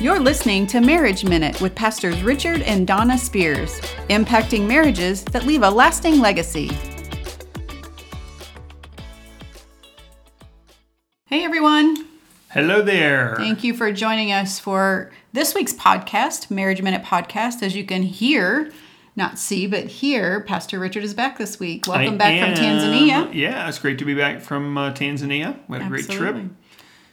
You're 0.00 0.18
listening 0.18 0.66
to 0.68 0.80
Marriage 0.80 1.24
Minute 1.24 1.60
with 1.60 1.74
Pastors 1.74 2.22
Richard 2.22 2.62
and 2.62 2.86
Donna 2.86 3.18
Spears, 3.18 3.80
impacting 4.08 4.66
marriages 4.66 5.22
that 5.24 5.44
leave 5.44 5.62
a 5.62 5.68
lasting 5.70 6.20
legacy. 6.20 6.70
Hey 11.26 11.44
everyone. 11.44 12.06
Hello 12.50 12.80
there. 12.80 13.34
Thank 13.36 13.62
you 13.62 13.74
for 13.74 13.92
joining 13.92 14.32
us 14.32 14.58
for 14.58 15.12
this 15.34 15.54
week's 15.54 15.74
podcast, 15.74 16.50
Marriage 16.50 16.80
Minute 16.80 17.02
Podcast. 17.02 17.62
As 17.62 17.76
you 17.76 17.84
can 17.84 18.02
hear, 18.02 18.72
not 19.16 19.38
see, 19.38 19.66
but 19.66 19.86
hear, 19.86 20.40
Pastor 20.40 20.78
Richard 20.78 21.04
is 21.04 21.12
back 21.12 21.36
this 21.36 21.60
week. 21.60 21.86
Welcome 21.86 22.14
I 22.14 22.16
back 22.16 22.32
am- 22.32 22.56
from 22.56 22.64
Tanzania. 22.64 23.34
Yeah, 23.34 23.68
it's 23.68 23.78
great 23.78 23.98
to 23.98 24.06
be 24.06 24.14
back 24.14 24.40
from 24.40 24.78
uh, 24.78 24.92
Tanzania. 24.94 25.58
We 25.68 25.76
had 25.76 25.86
a 25.86 25.90
great 25.90 26.08
trip. 26.08 26.36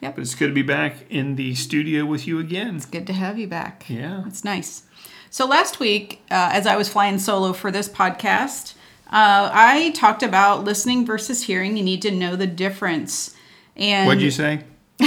Yep. 0.02 0.16
But 0.16 0.22
it's 0.22 0.36
good 0.36 0.48
to 0.48 0.54
be 0.54 0.62
back 0.62 0.96
in 1.10 1.36
the 1.36 1.56
studio 1.56 2.06
with 2.06 2.28
you 2.28 2.40
again. 2.40 2.76
It's 2.78 2.86
good 2.86 3.08
to 3.08 3.14
have 3.14 3.40
you 3.40 3.48
back. 3.48 3.86
Yeah. 3.90 4.24
It's 4.28 4.44
nice. 4.44 4.84
So 5.30 5.46
last 5.48 5.80
week, 5.80 6.22
uh, 6.32 6.50
as 6.54 6.68
I 6.68 6.76
was 6.78 6.88
flying 6.88 7.18
solo 7.20 7.52
for 7.54 7.72
this 7.72 7.90
podcast, 7.90 8.74
uh, 9.08 9.50
I 9.54 9.92
talked 9.96 10.22
about 10.24 10.64
listening 10.64 11.06
versus 11.06 11.44
hearing. 11.44 11.78
You 11.78 11.84
need 11.84 12.02
to 12.04 12.12
know 12.12 12.36
the 12.36 12.48
difference. 12.48 13.36
And 13.76 14.08
What'd 14.08 14.22
you 14.22 14.32
say? 14.32 14.62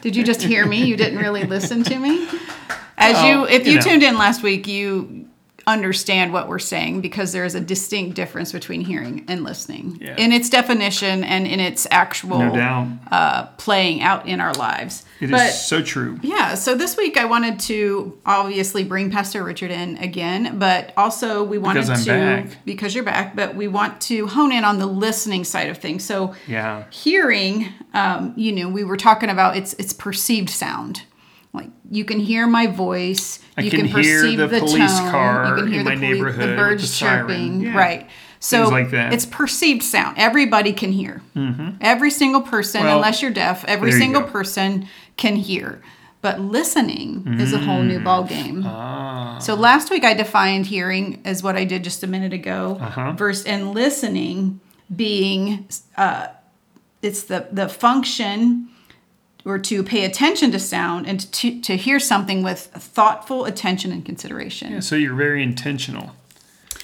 did 0.00 0.16
you 0.16 0.24
just 0.24 0.42
hear 0.42 0.66
me? 0.66 0.84
You 0.84 0.96
didn't 0.96 1.18
really 1.18 1.44
listen 1.44 1.82
to 1.84 1.98
me. 1.98 2.26
As 2.98 3.16
Oh, 3.18 3.26
you, 3.26 3.46
if 3.46 3.66
you 3.66 3.72
you 3.74 3.78
know. 3.78 3.84
tuned 3.84 4.02
in 4.02 4.16
last 4.16 4.42
week, 4.42 4.66
you 4.66 5.25
understand 5.66 6.32
what 6.32 6.48
we're 6.48 6.60
saying 6.60 7.00
because 7.00 7.32
there 7.32 7.44
is 7.44 7.56
a 7.56 7.60
distinct 7.60 8.14
difference 8.14 8.52
between 8.52 8.80
hearing 8.82 9.24
and 9.26 9.42
listening 9.42 9.98
Yeah. 10.00 10.14
in 10.16 10.30
its 10.32 10.48
definition 10.48 11.24
and 11.24 11.44
in 11.46 11.58
its 11.58 11.88
actual 11.90 12.38
No 12.38 12.88
uh, 13.10 13.46
playing 13.58 14.00
out 14.00 14.26
in 14.28 14.40
our 14.40 14.52
lives. 14.54 15.04
It 15.20 15.24
is 15.26 15.30
but 15.32 15.48
so 15.50 15.82
true. 15.82 16.20
yeah, 16.22 16.54
so 16.54 16.76
this 16.76 16.96
week 16.96 17.16
I 17.16 17.24
wanted 17.24 17.58
to 17.60 18.16
obviously 18.24 18.84
bring 18.84 19.10
Pastor 19.10 19.42
Richard 19.42 19.72
in 19.72 19.96
again, 19.96 20.58
but 20.58 20.92
also 20.96 21.42
we 21.42 21.58
wanted 21.58 21.80
Because 21.86 22.08
I'm 22.08 22.44
to 22.44 22.46
back. 22.48 22.58
because 22.64 22.94
you're 22.94 23.02
back, 23.04 23.34
but 23.34 23.56
we 23.56 23.66
want 23.66 24.00
to 24.02 24.28
hone 24.28 24.52
in 24.52 24.62
on 24.64 24.78
the 24.78 24.86
listening 24.86 25.42
side 25.44 25.68
of 25.68 25.78
things. 25.78 26.04
So 26.04 26.34
Yeah. 26.46 26.84
hearing, 26.90 27.70
um, 27.92 28.34
you 28.36 28.52
know, 28.52 28.68
we 28.68 28.84
were 28.84 28.96
talking 28.96 29.30
about 29.30 29.56
it's 29.56 29.72
it's 29.80 29.92
perceived 29.92 30.50
sound. 30.50 31.02
Like 31.56 31.70
you 31.90 32.04
can 32.04 32.20
hear 32.20 32.46
my 32.46 32.66
voice, 32.66 33.40
I 33.56 33.62
you 33.62 33.70
can 33.70 33.80
can, 33.80 33.88
hear 33.88 34.20
perceive 34.22 34.38
the 34.38 34.46
the, 34.46 34.58
police 34.60 34.98
tone, 34.98 35.10
car 35.10 35.48
you 35.48 35.62
can 35.62 35.72
hear 35.72 35.80
in 35.80 35.84
the, 35.86 35.90
my 35.90 35.96
poli- 35.96 36.12
neighborhood 36.12 36.48
the 36.50 36.56
birds 36.56 36.98
chirping, 36.98 37.60
Yeah. 37.62 37.76
right? 37.76 38.10
So 38.38 38.68
like 38.68 38.90
that. 38.90 39.12
it's 39.14 39.26
perceived 39.26 39.82
sound. 39.82 40.18
Everybody 40.18 40.72
can 40.72 40.92
hear. 40.92 41.22
Every 41.80 42.10
single 42.10 42.42
person, 42.42 42.84
Well, 42.84 42.96
unless 42.96 43.20
you're 43.22 43.30
deaf, 43.32 43.64
every 43.66 43.90
single 43.92 44.22
person 44.22 44.86
can 45.16 45.36
hear. 45.36 45.80
But 46.22 46.40
listening 46.40 47.38
is 47.40 47.52
a 47.52 47.58
whole 47.58 47.82
new 47.82 47.98
ball 48.00 48.24
game. 48.24 48.62
Ah. 48.66 49.38
So 49.40 49.54
last 49.54 49.90
week 49.90 50.04
I 50.04 50.12
defined 50.14 50.66
hearing 50.66 51.20
as 51.24 51.42
what 51.42 51.56
I 51.56 51.64
did 51.64 51.82
just 51.84 52.02
a 52.02 52.06
minute 52.06 52.32
ago, 52.32 52.78
Uh-huh. 52.80 53.12
versus 53.12 53.44
and 53.46 53.72
listening 53.74 54.60
being 54.94 55.66
uh, 55.96 56.28
it's 57.02 57.22
the 57.24 57.46
the 57.50 57.68
function 57.68 58.68
or 59.46 59.58
to 59.60 59.82
pay 59.82 60.04
attention 60.04 60.50
to 60.52 60.58
sound 60.58 61.06
and 61.06 61.32
to, 61.32 61.60
to 61.62 61.76
hear 61.76 61.98
something 62.00 62.42
with 62.42 62.60
thoughtful 62.74 63.44
attention 63.46 63.92
and 63.92 64.04
consideration. 64.04 64.72
Yeah, 64.72 64.80
So 64.80 64.96
you're 64.96 65.14
very 65.14 65.42
intentional. 65.42 66.10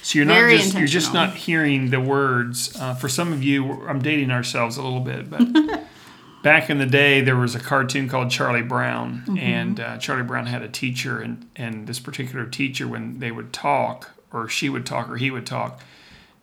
So 0.02 0.18
you're 0.18 0.26
not 0.26 0.48
just 0.50 0.74
you're 0.78 0.86
just 0.86 1.12
not 1.12 1.34
hearing 1.34 1.90
the 1.90 2.00
words. 2.00 2.74
Uh, 2.80 2.94
for 2.94 3.08
some 3.08 3.32
of 3.32 3.42
you, 3.44 3.86
I'm 3.88 4.00
dating 4.00 4.30
ourselves 4.30 4.76
a 4.76 4.82
little 4.82 5.00
bit, 5.00 5.28
but 5.30 5.42
back 6.42 6.68
in 6.70 6.78
the 6.78 6.86
day, 6.86 7.20
there 7.20 7.36
was 7.36 7.54
a 7.54 7.60
cartoon 7.60 8.08
called 8.08 8.30
Charlie 8.30 8.62
Brown, 8.62 9.22
Mm-hmm. 9.26 9.38
and 9.38 9.80
uh, 9.80 9.98
Charlie 9.98 10.24
Brown 10.24 10.46
had 10.46 10.62
a 10.62 10.68
teacher, 10.68 11.20
and 11.20 11.48
and 11.54 11.86
this 11.86 12.00
particular 12.00 12.46
teacher, 12.46 12.88
when 12.88 13.18
they 13.20 13.30
would 13.30 13.52
talk, 13.52 14.10
or 14.32 14.48
she 14.48 14.68
would 14.68 14.86
talk, 14.86 15.08
or 15.08 15.16
he 15.18 15.30
would 15.30 15.46
talk, 15.46 15.80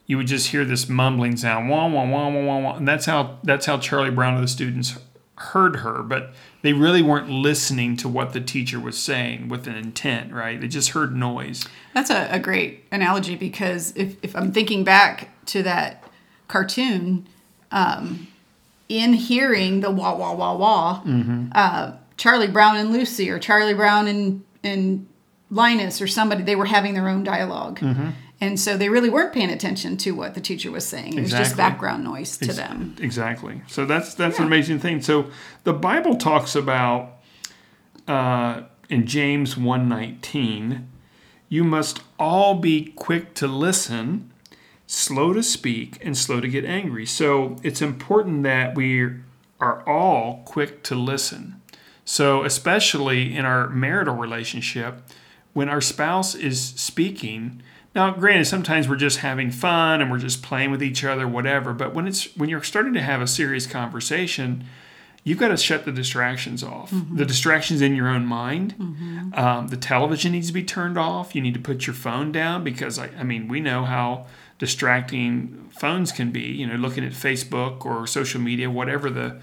you 0.06 0.16
would 0.18 0.28
just 0.28 0.52
hear 0.52 0.64
this 0.64 0.88
mumbling 0.88 1.36
sound, 1.36 1.70
wah 1.70 1.86
wah 1.88 2.06
wah 2.06 2.30
wah 2.30 2.42
wah, 2.42 2.60
wah. 2.60 2.76
and 2.78 2.88
that's 2.88 3.06
how 3.08 3.40
that's 3.44 3.66
how 3.66 3.78
Charlie 3.78 4.10
Brown 4.12 4.36
and 4.36 4.44
the 4.44 4.48
students 4.48 4.98
heard 5.40 5.78
her, 5.78 6.04
but 6.04 6.34
they 6.62 6.74
really 6.74 7.02
weren't 7.02 7.30
listening 7.30 7.96
to 7.98 8.10
what 8.10 8.34
the 8.34 8.42
teacher 8.42 8.80
was 8.80 8.98
saying 8.98 9.48
with 9.50 9.68
an 9.68 9.76
intent, 9.76 10.34
right? 10.34 10.60
They 10.60 10.68
just 10.68 10.90
heard 10.90 11.16
noise. 11.16 11.66
That's 11.94 12.10
a, 12.10 12.28
a 12.30 12.40
great 12.40 12.84
analogy 12.92 13.36
because 13.36 13.94
if, 13.96 14.18
if 14.22 14.36
I'm 14.36 14.52
thinking 14.52 14.84
back 14.84 15.30
to 15.48 15.64
that 15.64 16.04
cartoon, 16.48 17.28
um, 17.72 18.28
in 18.90 19.14
hearing 19.14 19.82
the 19.82 19.92
wah 19.92 20.16
wah 20.16 20.34
wah 20.34 20.56
wah, 20.56 21.04
uh, 21.54 21.94
Charlie 22.18 22.48
Brown 22.48 22.76
and 22.76 22.92
Lucy 22.92 23.30
or 23.30 23.40
Charlie 23.40 23.76
Brown 23.76 24.08
and 24.08 24.44
and 24.64 25.08
Linus 25.52 26.02
or 26.02 26.08
somebody, 26.08 26.44
they 26.44 26.56
were 26.56 26.66
having 26.66 26.94
their 26.96 27.08
own 27.08 27.24
dialog 27.24 27.80
And 28.42 28.58
so 28.58 28.78
they 28.78 28.88
really 28.88 29.10
weren't 29.10 29.34
paying 29.34 29.50
attention 29.50 29.98
to 29.98 30.12
what 30.12 30.34
the 30.34 30.40
teacher 30.40 30.72
was 30.72 30.88
saying. 30.88 31.18
It 31.18 31.22
was 31.22 31.32
just 31.32 31.58
background 31.58 32.06
noise 32.06 32.38
to 32.38 32.46
Ex- 32.46 32.56
them. 32.56 32.96
Exactly. 33.02 33.62
So 33.68 33.86
that's 33.86 34.14
that's 34.14 34.40
an 34.40 34.46
amazing 34.46 34.80
thing. 34.80 35.02
So 35.02 35.30
the 35.66 35.74
Bible 35.74 36.16
talks 36.16 36.56
about 36.56 37.18
uh, 38.08 38.62
in 38.90 39.06
James 39.06 39.58
one 39.58 39.90
nineteen, 39.90 40.88
you 41.50 41.66
must 41.66 42.02
all 42.18 42.56
be 42.56 42.94
quick 42.96 43.34
to 43.36 43.48
listen, 43.48 44.32
slow 44.88 45.34
to 45.34 45.44
speak, 45.44 45.98
and 46.02 46.18
slow 46.18 46.40
to 46.40 46.48
get 46.48 46.64
angry. 46.64 47.06
So 47.06 47.58
it's 47.62 47.82
important 47.82 48.44
that 48.44 48.74
we 48.74 49.16
are 49.60 49.86
all 49.86 50.44
quick 50.46 50.82
to 50.84 50.96
listen. 50.96 51.62
So 52.06 52.46
especially 52.46 53.36
in 53.36 53.44
our 53.44 53.68
marital 53.68 54.16
relationship, 54.16 55.02
when 55.52 55.68
our 55.68 55.82
spouse 55.82 56.36
is 56.36 56.64
speaking. 56.64 57.62
Now, 57.96 58.12
granted, 58.12 58.46
sometimes 58.46 58.88
we're 58.88 58.98
just 58.98 59.20
having 59.20 59.50
fun 59.50 60.02
and 60.02 60.12
we're 60.12 60.20
just 60.20 60.44
playing 60.44 60.70
with 60.72 60.84
each 60.84 61.04
other, 61.04 61.28
whatever. 61.28 61.74
But 61.74 61.94
when 61.94 62.08
it's 62.08 62.36
when 62.38 62.50
you're 62.50 62.64
starting 62.64 62.94
to 62.94 63.02
have 63.02 63.22
a 63.22 63.28
serious 63.28 63.66
conversation, 63.66 64.64
you've 65.24 65.40
got 65.40 65.48
to 65.48 65.58
shut 65.58 65.86
the 65.86 65.92
distractions 65.92 66.64
off. 66.64 66.92
The 67.18 67.26
distractions 67.26 67.82
in 67.82 67.96
your 67.96 68.08
own 68.08 68.26
mind. 68.26 68.76
Um, 69.34 69.68
the 69.70 69.78
television 69.78 70.34
needs 70.34 70.48
to 70.48 70.54
be 70.54 70.64
turned 70.64 70.98
off. 71.00 71.34
You 71.34 71.42
need 71.42 71.56
to 71.56 71.60
put 71.60 71.88
your 71.88 71.96
phone 71.96 72.32
down 72.32 72.64
because 72.64 73.00
I, 73.00 73.10
I 73.18 73.24
mean 73.24 73.48
we 73.48 73.60
know 73.60 73.86
how 73.86 74.28
distracting 74.60 75.70
phones 75.72 76.12
can 76.12 76.32
be. 76.32 76.42
You 76.42 76.68
know, 76.68 76.76
looking 76.76 77.04
at 77.04 77.14
Facebook 77.14 77.86
or 77.86 78.06
social 78.06 78.40
media, 78.40 78.70
whatever 78.70 79.10
the 79.10 79.42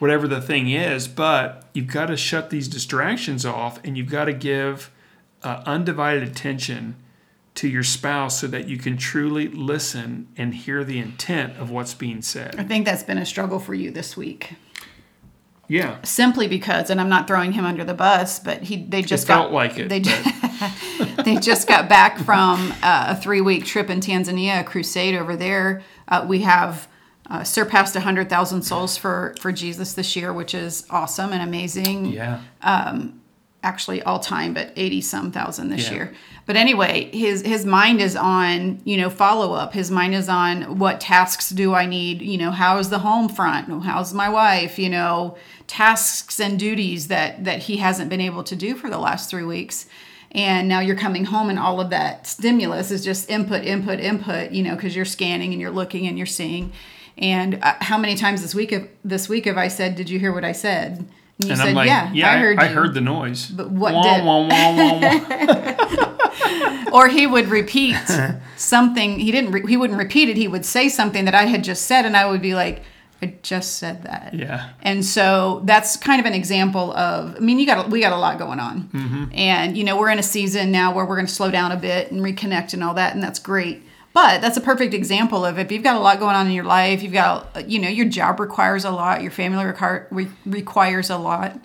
whatever 0.00 0.26
the 0.26 0.40
thing 0.40 0.68
is. 0.68 1.06
But 1.06 1.64
you've 1.74 1.86
got 1.86 2.06
to 2.06 2.16
shut 2.16 2.50
these 2.50 2.66
distractions 2.66 3.46
off, 3.46 3.78
and 3.84 3.96
you've 3.96 4.10
got 4.10 4.24
to 4.24 4.32
give 4.32 4.90
uh, 5.44 5.62
undivided 5.64 6.24
attention 6.24 6.96
to 7.54 7.68
your 7.68 7.84
spouse 7.84 8.40
so 8.40 8.46
that 8.48 8.68
you 8.68 8.76
can 8.76 8.96
truly 8.96 9.48
listen 9.48 10.28
and 10.36 10.54
hear 10.54 10.82
the 10.82 10.98
intent 10.98 11.56
of 11.56 11.70
what's 11.70 11.94
being 11.94 12.20
said. 12.20 12.56
I 12.58 12.64
think 12.64 12.84
that's 12.84 13.04
been 13.04 13.18
a 13.18 13.26
struggle 13.26 13.60
for 13.60 13.74
you 13.74 13.90
this 13.90 14.16
week. 14.16 14.54
Yeah. 15.68 16.02
Simply 16.02 16.48
because, 16.48 16.90
and 16.90 17.00
I'm 17.00 17.08
not 17.08 17.26
throwing 17.26 17.52
him 17.52 17.64
under 17.64 17.84
the 17.84 17.94
bus, 17.94 18.38
but 18.38 18.62
he 18.62 18.84
they 18.84 19.02
just 19.02 19.26
got 19.26 19.42
felt 19.42 19.52
like 19.52 19.78
it, 19.78 19.88
They 19.88 20.00
just, 20.00 20.28
they 21.24 21.36
just 21.36 21.66
got 21.68 21.88
back 21.88 22.18
from 22.18 22.72
uh, 22.82 23.14
a 23.16 23.16
three 23.16 23.40
week 23.40 23.64
trip 23.64 23.88
in 23.88 24.00
Tanzania, 24.00 24.60
a 24.60 24.64
crusade 24.64 25.14
over 25.14 25.36
there. 25.36 25.82
Uh, 26.08 26.26
we 26.28 26.40
have 26.42 26.88
uh, 27.30 27.42
surpassed 27.42 27.94
100,000 27.94 28.62
souls 28.62 28.98
for 28.98 29.34
for 29.40 29.52
Jesus 29.52 29.94
this 29.94 30.16
year, 30.16 30.32
which 30.32 30.54
is 30.54 30.84
awesome 30.90 31.32
and 31.32 31.42
amazing. 31.42 32.06
Yeah. 32.06 32.40
Actually 33.64 34.02
all 34.02 34.20
time, 34.20 34.54
but 34.54 34.72
80 34.76 35.00
some 35.00 35.32
thousand 35.32 35.70
this 35.70 35.88
Yeah. 35.88 35.94
year. 35.94 36.14
But 36.46 36.56
anyway, 36.56 37.08
his 37.16 37.40
his 37.42 37.64
mind 37.64 38.02
is 38.02 38.14
on, 38.14 38.80
you 38.84 38.98
know, 38.98 39.08
follow 39.08 39.54
up. 39.54 39.72
His 39.72 39.90
mind 39.90 40.14
is 40.14 40.28
on 40.28 40.78
what 40.78 41.00
tasks 41.00 41.48
do 41.48 41.72
I 41.74 41.86
need, 41.86 42.20
you 42.20 42.36
know, 42.36 42.50
how 42.50 42.76
is 42.78 42.90
the 42.90 42.98
home 42.98 43.28
front? 43.30 43.82
How's 43.84 44.12
my 44.12 44.28
wife, 44.28 44.78
you 44.78 44.90
know, 44.90 45.36
tasks 45.66 46.38
and 46.40 46.58
duties 46.58 47.08
that 47.08 47.44
that 47.44 47.60
he 47.64 47.78
hasn't 47.78 48.10
been 48.10 48.20
able 48.20 48.44
to 48.44 48.54
do 48.54 48.74
for 48.76 48.90
the 48.90 48.98
last 48.98 49.30
3 49.30 49.42
weeks. 49.44 49.86
And 50.32 50.68
now 50.68 50.80
you're 50.80 50.96
coming 50.96 51.24
home 51.26 51.48
and 51.48 51.58
all 51.58 51.80
of 51.80 51.88
that 51.90 52.26
stimulus 52.26 52.90
is 52.90 53.02
just 53.04 53.30
input 53.30 53.64
input 53.64 53.98
input, 53.98 54.50
you 54.50 54.62
know, 54.62 54.76
cuz 54.76 54.94
you're 54.94 55.04
scanning 55.06 55.52
and 55.52 55.60
you're 55.62 55.70
looking 55.70 56.06
and 56.06 56.18
you're 56.18 56.26
seeing. 56.26 56.72
And 57.16 57.58
uh, 57.62 57.74
how 57.80 57.96
many 57.96 58.16
times 58.16 58.42
this 58.42 58.54
week 58.54 58.72
of 58.72 58.86
this 59.04 59.28
week 59.30 59.46
have 59.46 59.56
I 59.56 59.68
said, 59.68 59.94
"Did 59.94 60.10
you 60.10 60.18
hear 60.18 60.32
what 60.32 60.44
I 60.44 60.52
said?" 60.52 61.06
And 61.40 61.46
you 61.46 61.50
And 61.52 61.58
said, 61.58 61.68
I'm 61.68 61.74
like, 61.74 61.88
"Yeah, 61.88 62.12
yeah, 62.12 62.30
I 62.32 62.38
heard 62.38 62.58
I, 62.60 62.68
you." 62.68 62.74
heard 62.74 62.94
the 62.94 63.00
noise. 63.00 63.46
But 63.46 63.68
what 63.70 63.92
wah, 63.92 64.16
did- 64.16 64.24
wah, 64.24 64.46
wah. 64.46 66.10
or 66.92 67.08
he 67.08 67.26
would 67.26 67.48
repeat 67.48 67.96
something 68.56 69.18
he 69.18 69.30
didn't 69.32 69.50
re- 69.52 69.66
he 69.68 69.76
wouldn't 69.76 69.98
repeat 69.98 70.28
it 70.28 70.36
he 70.36 70.46
would 70.48 70.64
say 70.64 70.88
something 70.88 71.24
that 71.24 71.34
i 71.34 71.44
had 71.46 71.64
just 71.64 71.86
said 71.86 72.04
and 72.06 72.16
i 72.16 72.24
would 72.26 72.40
be 72.42 72.54
like 72.54 72.82
i 73.22 73.34
just 73.42 73.76
said 73.78 74.02
that 74.04 74.32
Yeah. 74.34 74.70
and 74.82 75.04
so 75.04 75.62
that's 75.64 75.96
kind 75.96 76.20
of 76.20 76.26
an 76.26 76.34
example 76.34 76.92
of 76.96 77.34
i 77.36 77.38
mean 77.40 77.58
you 77.58 77.66
got 77.66 77.90
we 77.90 78.00
got 78.00 78.12
a 78.12 78.16
lot 78.18 78.38
going 78.38 78.60
on 78.60 78.82
Mm-hmm. 78.92 79.24
and 79.34 79.76
you 79.76 79.82
know 79.84 79.98
we're 79.98 80.10
in 80.10 80.18
a 80.18 80.22
season 80.24 80.70
now 80.70 80.94
where 80.94 81.04
we're 81.04 81.16
going 81.16 81.26
to 81.26 81.32
slow 81.34 81.50
down 81.50 81.72
a 81.72 81.76
bit 81.76 82.10
and 82.12 82.20
reconnect 82.20 82.74
and 82.74 82.84
all 82.84 82.94
that 82.94 83.14
and 83.14 83.22
that's 83.22 83.38
great 83.40 83.82
but 84.14 84.40
that's 84.40 84.56
a 84.56 84.60
perfect 84.62 84.94
example 84.94 85.44
of 85.44 85.58
if 85.58 85.70
you've 85.70 85.82
got 85.82 85.96
a 85.96 86.00
lot 86.00 86.18
going 86.18 86.34
on 86.34 86.46
in 86.46 86.52
your 86.52 86.64
life 86.64 87.02
you've 87.02 87.12
got 87.12 87.68
you 87.68 87.78
know 87.78 87.88
your 87.88 88.08
job 88.08 88.40
requires 88.40 88.84
a 88.84 88.90
lot 88.90 89.20
your 89.20 89.30
family 89.30 89.64
require, 89.64 90.08
requires 90.46 91.10
a 91.10 91.18
lot 91.18 91.60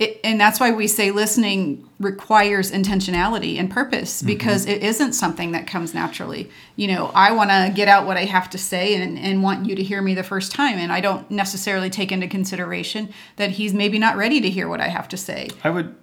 it, 0.00 0.18
and 0.24 0.40
that's 0.40 0.58
why 0.58 0.70
we 0.70 0.86
say 0.86 1.10
listening 1.10 1.86
requires 1.98 2.72
intentionality 2.72 3.58
and 3.58 3.70
purpose 3.70 4.18
mm-hmm. 4.18 4.28
because 4.28 4.64
it 4.64 4.82
isn't 4.82 5.12
something 5.12 5.52
that 5.52 5.66
comes 5.66 5.92
naturally. 5.92 6.50
You 6.76 6.88
know, 6.88 7.12
I 7.14 7.32
want 7.32 7.50
to 7.50 7.70
get 7.74 7.86
out 7.86 8.06
what 8.06 8.16
I 8.16 8.24
have 8.24 8.48
to 8.50 8.58
say 8.58 8.94
and, 8.94 9.18
and 9.18 9.42
want 9.42 9.66
you 9.66 9.76
to 9.76 9.82
hear 9.82 10.00
me 10.00 10.14
the 10.14 10.22
first 10.22 10.52
time. 10.52 10.78
And 10.78 10.90
I 10.90 11.02
don't 11.02 11.30
necessarily 11.30 11.90
take 11.90 12.10
into 12.10 12.26
consideration 12.28 13.12
that 13.36 13.50
he's 13.50 13.74
maybe 13.74 13.98
not 13.98 14.16
ready 14.16 14.40
to 14.40 14.48
hear 14.48 14.68
what 14.68 14.80
I 14.80 14.88
have 14.88 15.06
to 15.08 15.18
say. 15.18 15.50
I 15.62 15.68
would 15.68 15.94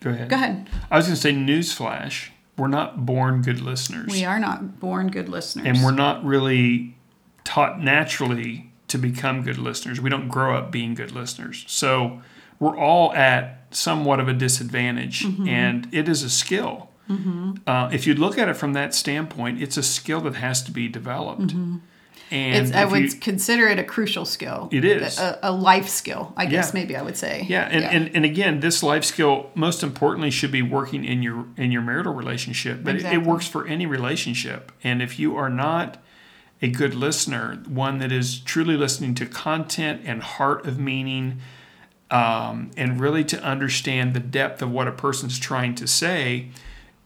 go 0.00 0.10
ahead. 0.10 0.28
Go 0.28 0.36
ahead. 0.36 0.68
I 0.90 0.98
was 0.98 1.06
going 1.06 1.16
to 1.16 1.20
say, 1.20 1.32
newsflash: 1.32 2.28
we're 2.56 2.68
not 2.68 3.04
born 3.04 3.42
good 3.42 3.60
listeners, 3.60 4.10
We 4.12 4.24
are 4.24 4.38
not 4.38 4.78
born 4.80 5.08
good 5.08 5.28
listeners. 5.28 5.66
and 5.66 5.82
we're 5.84 5.90
not 5.92 6.24
really 6.24 6.96
taught 7.44 7.80
naturally 7.80 8.70
to 8.88 8.98
become 8.98 9.42
good 9.42 9.58
listeners. 9.58 10.00
We 10.00 10.10
don't 10.10 10.28
grow 10.28 10.56
up 10.56 10.70
being 10.70 10.94
good 10.94 11.12
listeners, 11.12 11.64
so 11.66 12.22
we're 12.60 12.76
all 12.78 13.12
at 13.14 13.66
somewhat 13.70 14.20
of 14.20 14.28
a 14.28 14.32
disadvantage, 14.32 15.24
Mm-hmm. 15.24 15.48
and 15.48 15.88
it 15.92 16.08
is 16.08 16.22
a 16.22 16.30
skill. 16.30 16.90
Uh, 17.66 17.90
if 17.92 18.06
you 18.06 18.14
look 18.14 18.38
at 18.38 18.48
it 18.48 18.56
from 18.56 18.72
that 18.72 18.94
standpoint, 18.94 19.60
it's 19.60 19.76
a 19.76 19.82
skill 19.82 20.20
that 20.22 20.36
has 20.36 20.62
to 20.62 20.70
be 20.72 20.88
developed. 20.88 21.48
Mm-hmm. 21.48 21.76
It's, 22.30 22.72
I 22.72 22.84
would 22.84 23.02
you- 23.12 23.18
consider 23.20 23.68
it 23.68 23.78
a 23.78 23.84
crucial 23.84 24.24
skill. 24.24 24.68
It 24.72 24.84
is. 24.84 25.18
A, 25.18 25.38
a 25.42 25.52
life 25.52 25.88
skill, 25.88 26.32
I 26.36 26.46
guess 26.46 26.68
Yeah. 26.68 26.80
maybe 26.80 26.96
I 26.96 27.02
would 27.02 27.16
say. 27.16 27.44
Yeah, 27.48 27.68
and, 27.70 27.84
And, 27.84 28.16
and 28.16 28.24
again, 28.24 28.60
this 28.60 28.82
life 28.82 29.04
skill 29.04 29.50
most 29.54 29.82
importantly 29.82 30.30
should 30.30 30.50
be 30.52 30.62
working 30.62 31.04
in 31.04 31.22
your 31.22 31.46
in 31.56 31.70
your 31.70 31.82
marital 31.82 32.14
relationship, 32.14 32.82
but 32.82 32.96
it, 32.96 33.04
it 33.04 33.22
works 33.22 33.46
for 33.46 33.66
any 33.66 33.86
relationship. 33.86 34.72
And 34.82 35.00
if 35.02 35.18
you 35.18 35.36
are 35.36 35.50
not 35.50 35.98
a 36.62 36.68
good 36.68 36.94
listener, 36.94 37.62
one 37.68 37.98
that 37.98 38.10
is 38.10 38.38
truly 38.38 38.76
listening 38.76 39.14
to 39.16 39.26
content 39.26 40.00
and 40.04 40.22
heart 40.22 40.66
of 40.66 40.78
meaning, 40.78 41.40
um, 42.10 42.70
and 42.76 43.00
really 43.00 43.24
to 43.24 43.42
understand 43.42 44.14
the 44.14 44.20
depth 44.20 44.62
of 44.62 44.70
what 44.70 44.88
a 44.88 44.92
person's 44.92 45.38
trying 45.38 45.74
to 45.74 45.86
say, 45.86 46.48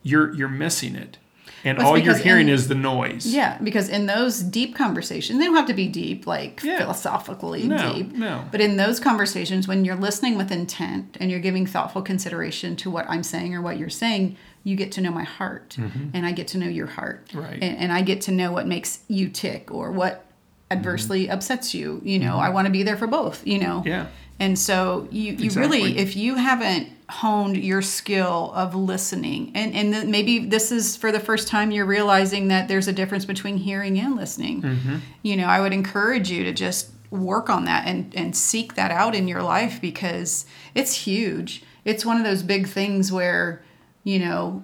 you're 0.02 0.32
you're 0.34 0.48
missing 0.48 0.94
it, 0.94 1.18
and 1.64 1.78
all 1.78 1.96
you're 1.98 2.16
hearing 2.16 2.48
in- 2.48 2.54
is 2.54 2.68
the 2.68 2.74
noise. 2.74 3.26
Yeah, 3.26 3.58
because 3.62 3.88
in 3.88 4.06
those 4.06 4.40
deep 4.40 4.74
conversations, 4.74 5.38
they 5.38 5.44
don't 5.46 5.54
have 5.56 5.66
to 5.66 5.74
be 5.74 5.88
deep, 5.88 6.26
like 6.26 6.62
Yeah. 6.62 6.78
philosophically 6.78 7.66
No, 7.66 7.92
deep. 7.94 8.12
no. 8.12 8.44
But 8.50 8.60
in 8.60 8.76
those 8.76 9.00
conversations, 9.00 9.66
when 9.68 9.84
you're 9.84 9.96
listening 9.96 10.36
with 10.36 10.50
intent 10.52 11.16
and 11.20 11.30
you're 11.30 11.40
giving 11.40 11.66
thoughtful 11.66 12.02
consideration 12.02 12.76
to 12.76 12.90
what 12.90 13.06
I'm 13.08 13.22
saying 13.22 13.54
or 13.54 13.60
what 13.62 13.78
you're 13.78 13.88
saying, 13.90 14.36
you 14.64 14.76
get 14.76 14.92
to 14.92 15.00
know 15.00 15.10
my 15.10 15.24
heart, 15.24 15.76
and 16.12 16.26
I 16.26 16.32
get 16.32 16.48
to 16.48 16.58
know 16.58 16.66
your 16.68 16.88
heart, 16.88 17.28
Mm-hmm. 17.28 17.38
Right. 17.40 17.58
And, 17.62 17.78
and 17.78 17.92
I 17.92 18.02
get 18.02 18.20
to 18.22 18.32
know 18.32 18.52
what 18.52 18.66
makes 18.66 19.00
you 19.08 19.28
tick 19.28 19.70
or 19.72 19.90
what 19.92 20.24
adversely 20.70 21.24
Mm-hmm. 21.24 21.32
upsets 21.32 21.74
you. 21.74 22.00
You 22.04 22.18
know, 22.18 22.36
I 22.36 22.50
want 22.50 22.66
to 22.66 22.70
be 22.72 22.82
there 22.82 22.96
for 22.96 23.06
both. 23.06 23.46
You 23.46 23.58
know. 23.60 23.82
Yeah. 23.86 24.06
And 24.40 24.58
so 24.58 25.08
you, 25.10 25.32
you 25.32 25.46
Exactly. 25.46 25.78
really, 25.78 25.98
if 25.98 26.14
you 26.16 26.36
haven't 26.36 26.88
honed 27.10 27.56
your 27.56 27.82
skill 27.82 28.52
of 28.54 28.74
listening, 28.74 29.50
and, 29.54 29.74
and 29.74 29.92
th- 29.92 30.06
maybe 30.06 30.38
this 30.40 30.70
is 30.70 30.96
for 30.96 31.10
the 31.10 31.18
first 31.20 31.48
time 31.48 31.70
you're 31.70 31.86
realizing 31.86 32.48
that 32.48 32.68
there's 32.68 32.86
a 32.86 32.92
difference 32.92 33.24
between 33.24 33.56
hearing 33.56 33.98
and 33.98 34.14
listening, 34.14 34.62
Mm-hmm. 34.62 34.96
you 35.22 35.36
know, 35.36 35.46
I 35.46 35.60
would 35.60 35.72
encourage 35.72 36.30
you 36.30 36.44
to 36.44 36.52
just 36.52 36.90
work 37.10 37.48
on 37.48 37.64
that 37.64 37.86
and, 37.86 38.14
and 38.14 38.36
seek 38.36 38.74
that 38.74 38.90
out 38.90 39.14
in 39.14 39.26
your 39.26 39.42
life 39.42 39.80
because 39.80 40.44
it's 40.74 40.92
huge. 40.94 41.62
It's 41.84 42.04
one 42.04 42.18
of 42.18 42.24
those 42.24 42.42
big 42.42 42.68
things 42.68 43.10
where, 43.10 43.62
you 44.04 44.18
know, 44.18 44.62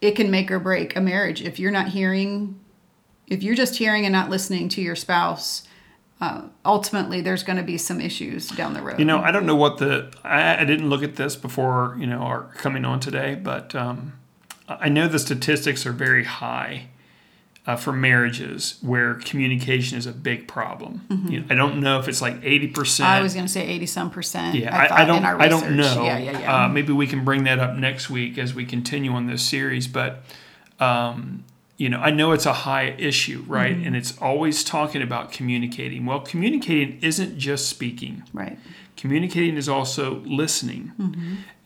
it 0.00 0.12
can 0.16 0.30
make 0.30 0.50
or 0.50 0.58
break 0.58 0.96
a 0.96 1.00
marriage. 1.00 1.40
If 1.40 1.58
you're 1.60 1.70
not 1.70 1.88
hearing, 1.88 2.58
if 3.28 3.42
you're 3.42 3.54
just 3.54 3.76
hearing 3.76 4.04
and 4.04 4.12
not 4.12 4.28
listening 4.28 4.68
to 4.70 4.82
your 4.82 4.96
spouse, 4.96 5.62
uh, 6.20 6.42
ultimately 6.64 7.20
there's 7.20 7.42
going 7.42 7.58
to 7.58 7.62
be 7.62 7.76
some 7.76 8.00
issues 8.00 8.48
down 8.48 8.74
the 8.74 8.80
road. 8.80 8.98
You 8.98 9.04
know, 9.04 9.18
I 9.18 9.30
don't 9.30 9.44
know 9.44 9.56
what 9.56 9.78
the 9.78 10.12
I, 10.24 10.62
I 10.62 10.64
didn't 10.64 10.88
look 10.88 11.02
at 11.02 11.16
this 11.16 11.36
before 11.36 11.96
you 11.98 12.06
know 12.06 12.20
our 12.20 12.44
coming 12.56 12.84
on 12.84 13.00
today, 13.00 13.34
but 13.34 13.74
um, 13.74 14.14
I 14.68 14.88
know 14.88 15.08
the 15.08 15.18
statistics 15.18 15.84
are 15.84 15.92
very 15.92 16.24
high 16.24 16.88
uh, 17.66 17.76
for 17.76 17.92
marriages 17.92 18.78
where 18.80 19.14
communication 19.14 19.98
is 19.98 20.06
a 20.06 20.12
big 20.12 20.48
problem. 20.48 21.04
You 21.28 21.40
know, 21.40 21.46
I 21.50 21.54
don't 21.54 21.80
know 21.80 21.98
if 21.98 22.08
it's 22.08 22.22
like 22.22 22.42
eighty 22.42 22.68
percent. 22.68 23.06
Mm-hmm. 23.08 23.18
I 23.18 23.22
was 23.22 23.34
going 23.34 23.46
to 23.46 23.52
say 23.52 23.66
80 23.66 23.86
some 23.86 24.10
percent. 24.10 24.56
Yeah, 24.56 24.74
I, 24.74 24.84
I, 24.84 24.88
thought 24.88 24.98
I 24.98 25.04
don't. 25.04 25.16
in 25.18 25.24
our 25.24 25.40
I 25.40 25.48
don't 25.48 25.76
know. 25.76 26.04
Yeah, 26.04 26.18
yeah, 26.18 26.40
yeah. 26.40 26.64
Uh, 26.64 26.68
maybe 26.68 26.92
we 26.92 27.06
can 27.06 27.24
bring 27.24 27.44
that 27.44 27.58
up 27.58 27.76
next 27.76 28.08
week 28.08 28.38
as 28.38 28.54
we 28.54 28.64
continue 28.64 29.12
on 29.12 29.26
this 29.26 29.42
series. 29.42 29.86
But 29.86 30.22
um, 30.80 31.44
you 31.76 31.88
know, 31.90 31.98
I 31.98 32.10
know 32.10 32.32
it's 32.32 32.46
a 32.46 32.52
high 32.52 32.94
issue, 32.98 33.44
right? 33.46 33.76
Mm-hmm. 33.76 33.86
And 33.86 33.96
it's 33.96 34.16
always 34.18 34.64
talking 34.64 35.02
about 35.02 35.30
communicating. 35.30 36.06
Well, 36.06 36.20
communicating 36.20 36.98
isn't 37.02 37.38
just 37.38 37.68
speaking. 37.68 38.22
right. 38.32 38.58
Communicating 38.96 39.58
is 39.58 39.68
also 39.68 40.22
listening, 40.24 40.92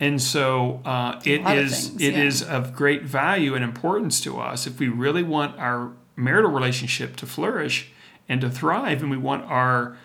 and 0.01 0.21
so 0.21 0.81
uh, 0.85 1.21
it 1.25 1.43
Mm-hmm. 1.43 1.47
of 1.47 1.71
things, 1.71 2.03
it 2.03 2.15
yeah. 2.15 2.25
is 2.25 2.43
of 2.43 2.75
great 2.75 3.05
value 3.05 3.55
and 3.55 3.62
importance 3.62 4.21
to 4.23 4.41
us 4.41 4.67
if 4.67 4.81
we 4.81 4.89
really 4.89 5.23
want 5.23 5.57
our 5.57 5.93
marital 6.17 6.51
relationship 6.51 7.15
to 7.17 7.27
flourish 7.27 7.93
and 8.29 8.41
to 8.41 8.51
thrive, 8.51 9.01
and 9.01 9.12
we 9.12 9.17
want 9.17 9.45
our 9.45 9.97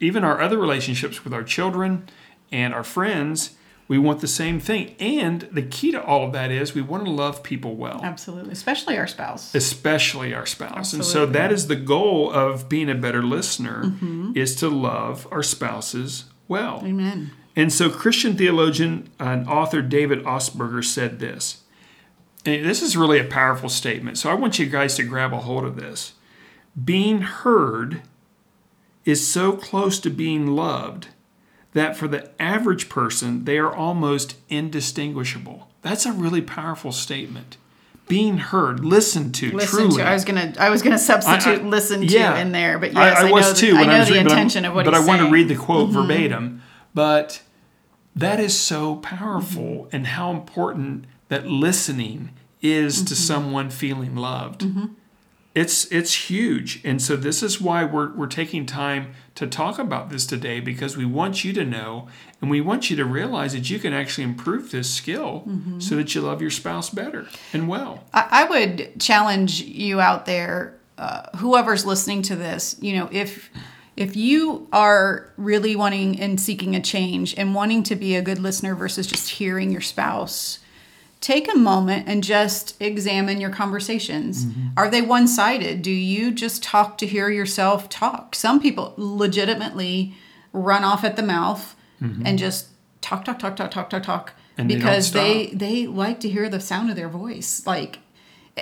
even 0.00 0.24
our 0.24 0.40
other 0.40 0.58
relationships 0.58 1.22
with 1.22 1.32
our 1.32 1.44
children 1.44 2.08
and 2.50 2.74
our 2.74 2.82
friends. 2.84 3.50
We 3.86 3.98
want 3.98 4.20
the 4.20 4.28
same 4.28 4.60
thing, 4.60 4.94
and 4.98 5.42
the 5.52 5.62
key 5.62 5.92
to 5.92 6.02
all 6.02 6.24
of 6.24 6.32
that 6.32 6.50
is 6.50 6.74
we 6.74 6.80
want 6.80 7.04
to 7.04 7.10
love 7.10 7.42
people 7.42 7.76
well 7.76 8.00
Absolutely. 8.02 8.52
Especially 8.52 8.96
our 8.96 9.06
spouse. 9.06 9.54
especially 9.54 10.32
our 10.32 10.46
spouse. 10.46 10.94
And 10.94 11.04
so 11.04 11.26
that 11.26 11.52
is 11.52 11.66
the 11.66 11.76
goal 11.76 12.32
of 12.32 12.68
being 12.68 12.88
a 12.88 12.94
better 12.94 13.22
listener 13.22 13.84
mm-hmm. 13.84 14.32
is 14.34 14.56
to 14.56 14.68
love 14.68 15.28
our 15.30 15.42
spouses 15.42 16.24
well. 16.48 16.82
Amen. 16.84 17.32
And 17.56 17.72
so 17.72 17.90
Christian 17.90 18.36
theologian 18.36 19.10
and 19.20 19.46
author 19.46 19.82
David 19.82 20.24
Augsburger 20.24 20.84
said 20.84 21.18
this. 21.18 21.62
And 22.46 22.64
this 22.64 22.82
is 22.82 22.96
really 22.96 23.18
a 23.18 23.24
powerful 23.24 23.68
statement. 23.68 24.18
So 24.18 24.30
I 24.30 24.34
want 24.34 24.58
you 24.58 24.66
guys 24.66 24.96
to 24.96 25.02
grab 25.02 25.32
a 25.32 25.38
hold 25.38 25.64
of 25.64 25.76
this. 25.76 26.14
Being 26.82 27.20
heard 27.22 28.02
is 29.04 29.30
so 29.30 29.52
close 29.52 29.98
to 30.00 30.10
being 30.10 30.48
loved 30.48 31.08
that 31.74 31.96
for 31.96 32.08
the 32.08 32.30
average 32.42 32.88
person, 32.88 33.44
they 33.44 33.58
are 33.58 33.72
almost 33.74 34.36
indistinguishable. 34.48 35.68
That's 35.82 36.06
a 36.06 36.12
really 36.12 36.40
powerful 36.42 36.90
statement. 36.92 37.56
Being 38.08 38.38
heard, 38.38 38.84
listened 38.84 39.34
to, 39.36 39.50
Listen 39.50 39.78
truly. 39.88 40.02
to. 40.02 40.08
I 40.08 40.12
was 40.12 40.24
gonna. 40.24 40.52
I 40.58 40.68
was 40.70 40.82
gonna 40.82 40.98
substitute 41.12 41.60
I- 41.60 41.64
I- 41.64 41.68
listen 41.68 42.00
to 42.00 42.06
yeah. 42.06 42.38
in 42.38 42.52
there, 42.52 42.78
but 42.78 42.92
yes, 42.92 43.18
I, 43.18 43.28
I, 43.28 43.30
was 43.32 43.48
know. 43.48 43.54
too. 43.54 43.72
The, 43.74 43.78
I 43.80 43.84
know 43.86 43.98
was 44.00 44.08
the 44.08 44.14
reading, 44.14 44.30
intention 44.30 44.64
of 44.66 44.74
what 44.74 44.84
But 44.84 44.94
I 44.94 45.04
want 45.04 45.20
to 45.22 45.30
read 45.30 45.48
the 45.48 45.56
quote 45.56 45.88
Mm-hmm. 45.90 46.00
verbatim. 46.02 46.62
But 46.94 47.42
that 48.14 48.38
is 48.40 48.58
so 48.58 48.96
powerful, 48.96 49.88
and 49.90 50.06
how 50.06 50.30
important 50.30 51.06
that 51.28 51.46
listening 51.46 52.30
is 52.60 52.96
Mm-hmm. 52.98 53.06
to 53.06 53.16
someone 53.16 53.70
feeling 53.70 54.16
loved. 54.16 54.66
It's 55.54 55.84
it's 55.92 56.28
huge, 56.30 56.80
and 56.84 57.00
so 57.00 57.14
this 57.14 57.40
is 57.40 57.60
why 57.60 57.84
we're 57.84 58.12
we're 58.14 58.26
taking 58.26 58.66
time 58.66 59.14
to 59.36 59.46
talk 59.46 59.78
about 59.78 60.10
this 60.10 60.26
today 60.26 60.58
because 60.58 60.96
we 60.96 61.04
want 61.04 61.44
you 61.44 61.52
to 61.52 61.64
know, 61.64 62.08
and 62.40 62.50
we 62.50 62.60
want 62.60 62.90
you 62.90 62.96
to 62.96 63.04
realize 63.04 63.52
that 63.52 63.70
you 63.70 63.78
can 63.78 63.92
actually 63.92 64.24
improve 64.24 64.70
this 64.72 64.92
skill 64.92 65.44
Mm-hmm. 65.46 65.78
so 65.80 65.94
that 65.96 66.12
you 66.14 66.20
love 66.22 66.40
your 66.42 66.50
spouse 66.50 66.90
better 66.90 67.26
and 67.52 67.68
well. 67.68 68.02
I, 68.12 68.26
I 68.30 68.44
would 68.44 69.00
challenge 69.00 69.60
you 69.62 70.00
out 70.00 70.26
there, 70.26 70.74
uh, 70.98 71.36
whoever's 71.36 71.84
listening 71.86 72.22
to 72.22 72.36
this. 72.36 72.76
You 72.80 72.96
know, 72.96 73.08
if 73.12 73.50
if 73.96 74.16
you 74.16 74.66
are 74.72 75.32
really 75.36 75.76
wanting 75.76 76.18
and 76.20 76.40
seeking 76.40 76.74
a 76.74 76.80
change 76.80 77.32
and 77.38 77.54
wanting 77.54 77.84
to 77.84 77.94
be 77.94 78.16
a 78.16 78.22
good 78.22 78.40
listener 78.40 78.74
versus 78.74 79.06
just 79.06 79.30
hearing 79.30 79.70
your 79.70 79.80
spouse, 79.80 80.58
take 81.24 81.50
a 81.50 81.56
moment 81.56 82.06
and 82.06 82.22
just 82.22 82.80
examine 82.82 83.40
your 83.40 83.48
conversations. 83.48 84.44
Mm-hmm. 84.44 84.68
Are 84.76 84.90
they 84.90 85.00
one 85.00 85.26
sided? 85.26 85.80
Do 85.80 85.90
you 85.90 86.30
just 86.30 86.62
talk 86.62 86.98
to 86.98 87.06
hear 87.06 87.30
yourself 87.30 87.88
talk? 87.88 88.34
Some 88.34 88.60
people 88.60 88.92
legitimately 88.98 90.14
run 90.52 90.84
off 90.84 91.02
at 91.02 91.16
the 91.16 91.22
mouth 91.22 91.74
mm-hmm. 92.00 92.26
and 92.26 92.38
just 92.38 92.68
talk, 93.00 93.24
talk, 93.24 93.38
talk, 93.38 93.56
talk, 93.56 93.70
talk, 93.70 93.88
talk, 93.88 94.02
talk. 94.02 94.34
And 94.58 94.68
because 94.68 95.12
they, 95.12 95.46
stop. 95.46 95.58
they 95.58 95.86
like 95.86 96.20
to 96.20 96.28
hear 96.28 96.50
the 96.50 96.60
sound 96.60 96.90
of 96.90 96.96
their 96.96 97.08
voice, 97.08 97.66
like 97.66 98.00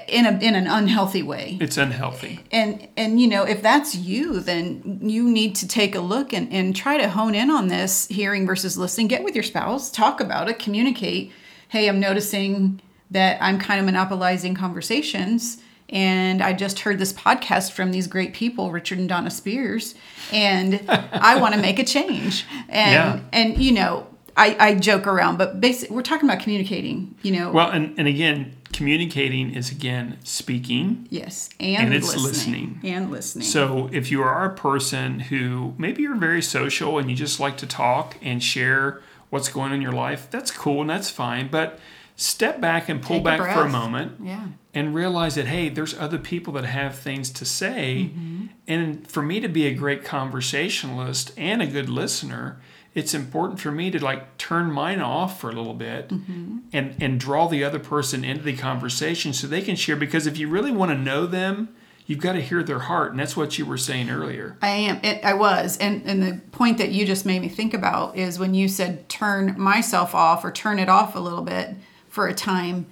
in 0.07 0.25
a 0.25 0.39
in 0.39 0.55
an 0.55 0.67
unhealthy 0.67 1.23
way 1.23 1.59
It's 1.61 1.77
unhealthy. 1.77 2.41
and 2.51 2.89
and 2.97 3.21
you 3.21 3.27
know 3.27 3.43
if 3.43 3.61
that's 3.61 3.95
you 3.95 4.41
then 4.41 5.01
you 5.03 5.31
need 5.31 5.55
to 5.57 5.69
take 5.69 5.95
a 5.95 6.01
look 6.01 6.33
and, 6.33 6.51
and 6.51 6.75
try 6.75 6.97
to 6.97 7.11
hone 7.11 7.35
in 7.35 7.51
on 7.51 7.69
this 7.69 8.09
hearing 8.09 8.47
versus 8.47 8.79
listening 8.79 9.09
get 9.09 9.23
with 9.23 9.35
your 9.35 9.43
spouse 9.43 9.91
talk 9.91 10.19
about 10.19 10.49
it 10.49 10.59
communicate 10.59 11.31
hey 11.73 11.89
i'm 11.89 11.99
noticing 12.01 12.81
that 13.11 13.37
i'm 13.43 13.59
kind 13.59 13.81
of 13.81 13.87
monopolizing 13.87 14.55
conversations 14.55 15.59
and 15.89 16.43
i 16.43 16.53
just 16.53 16.81
heard 16.81 16.99
this 16.99 17.13
podcast 17.13 17.73
from 17.73 17.91
these 17.93 18.07
great 18.07 18.33
people 18.35 18.71
richard 18.71 18.99
and 18.99 19.09
donna 19.09 19.31
spears 19.31 19.95
and 20.33 20.81
i 20.89 21.39
want 21.41 21.55
to 21.55 21.61
make 21.61 21.79
a 21.79 21.85
change 21.85 22.45
and 22.69 22.93
Yeah. 22.93 23.21
and 23.33 23.59
you 23.59 23.73
know 23.73 24.07
I, 24.35 24.57
I 24.59 24.75
joke 24.77 25.07
around 25.07 25.37
but 25.37 25.61
basically 25.61 25.95
we're 25.95 26.03
talking 26.03 26.27
about 26.29 26.41
communicating 26.43 27.15
you 27.23 27.33
know 27.33 27.51
Well, 27.53 27.69
and, 27.71 27.99
and 27.99 28.09
again, 28.09 28.57
communicating 28.73 29.53
is 29.55 29.71
again 29.71 30.17
speaking. 30.25 31.07
yes 31.11 31.51
and, 31.61 31.85
and 31.87 31.95
it's 31.95 32.07
listening, 32.17 32.79
listening. 32.81 32.81
and 32.95 33.11
listening 33.11 33.45
So 33.45 33.91
if 33.93 34.11
you 34.11 34.23
are 34.23 34.47
a 34.47 34.55
person 34.55 35.21
who 35.21 35.75
maybe 35.77 36.03
you're 36.03 36.17
very 36.17 36.41
social 36.41 36.97
and 36.99 37.11
you 37.11 37.17
just 37.17 37.41
like 37.41 37.59
to 37.59 37.67
talk 37.67 38.17
and 38.23 38.43
share 38.43 39.03
what's 39.33 39.49
going 39.49 39.71
on 39.71 39.77
in 39.77 39.81
your 39.81 39.93
life, 39.93 40.29
that's 40.31 40.51
cool 40.51 40.83
and 40.83 40.91
that's 40.91 41.09
fine. 41.09 41.49
But 41.51 41.79
step 42.17 42.61
back 42.61 42.91
and 42.91 43.01
pull 43.01 43.17
Take 43.17 43.23
a 43.23 43.39
back 43.39 43.55
for 43.55 43.63
a 43.63 43.69
moment 43.71 44.19
Yeah. 44.23 44.49
and 44.75 44.95
realize 44.95 45.37
that 45.37 45.47
hey 45.47 45.71
there's 45.71 45.99
other 45.99 46.19
people 46.19 46.53
that 46.53 46.67
have 46.67 46.95
things 46.95 47.31
to 47.31 47.47
say 47.47 48.11
mm-hmm. 48.13 48.47
and 48.69 49.11
for 49.11 49.23
me 49.23 49.41
to 49.41 49.49
be 49.49 49.67
a 49.67 49.73
great 49.73 50.05
conversationalist 50.05 51.33
and 51.39 51.63
a 51.63 51.67
good 51.67 51.89
listener 51.89 52.61
it's 52.95 53.15
important 53.15 53.59
for 53.59 53.73
me 53.73 53.91
to 53.91 54.05
like 54.05 54.37
turn 54.37 54.71
mine 54.71 55.01
off 55.01 55.41
for 55.41 55.49
a 55.49 55.55
little 55.55 55.73
bit 55.73 56.11
mm-hmm. 56.11 56.59
and 56.75 56.95
and 57.01 57.19
draw 57.19 57.49
the 57.49 57.65
other 57.65 57.79
person 57.79 58.25
into 58.25 58.43
the 58.43 58.57
conversation 58.57 59.33
so 59.33 59.47
they 59.47 59.63
can 59.63 59.75
share 59.75 59.97
because 59.97 60.27
if 60.27 60.37
you 60.37 60.49
really 60.49 60.71
want 60.71 60.91
to 60.91 60.97
know 60.97 61.25
them 61.27 61.75
you've 62.13 62.21
got 62.21 62.35
to 62.35 62.43
hear 62.43 62.63
their 62.63 62.79
heart 62.79 63.11
and 63.11 63.19
that's 63.19 63.35
what 63.35 63.57
you 63.57 63.65
were 63.65 63.79
saying 63.79 64.11
earlier 64.11 64.59
I 64.61 64.69
am. 64.69 65.01
It, 65.03 65.25
I 65.25 65.33
was, 65.33 65.79
and 65.79 66.03
and 66.05 66.23
the 66.23 66.41
point 66.53 66.77
that 66.77 66.91
you 66.91 67.07
just 67.07 67.25
made 67.25 67.41
me 67.41 67.49
think 67.49 67.73
about 67.73 68.19
is 68.19 68.39
when 68.39 68.53
you 68.53 68.69
said 68.69 69.09
turn 69.09 69.59
myself 69.59 70.15
off 70.15 70.45
or 70.45 70.53
turn 70.53 70.79
it 70.79 70.91
off 70.91 71.17
a 71.17 71.19
little 71.19 71.41
bit 71.41 71.71
for 72.09 72.29
a 72.29 72.35
time. 72.35 72.87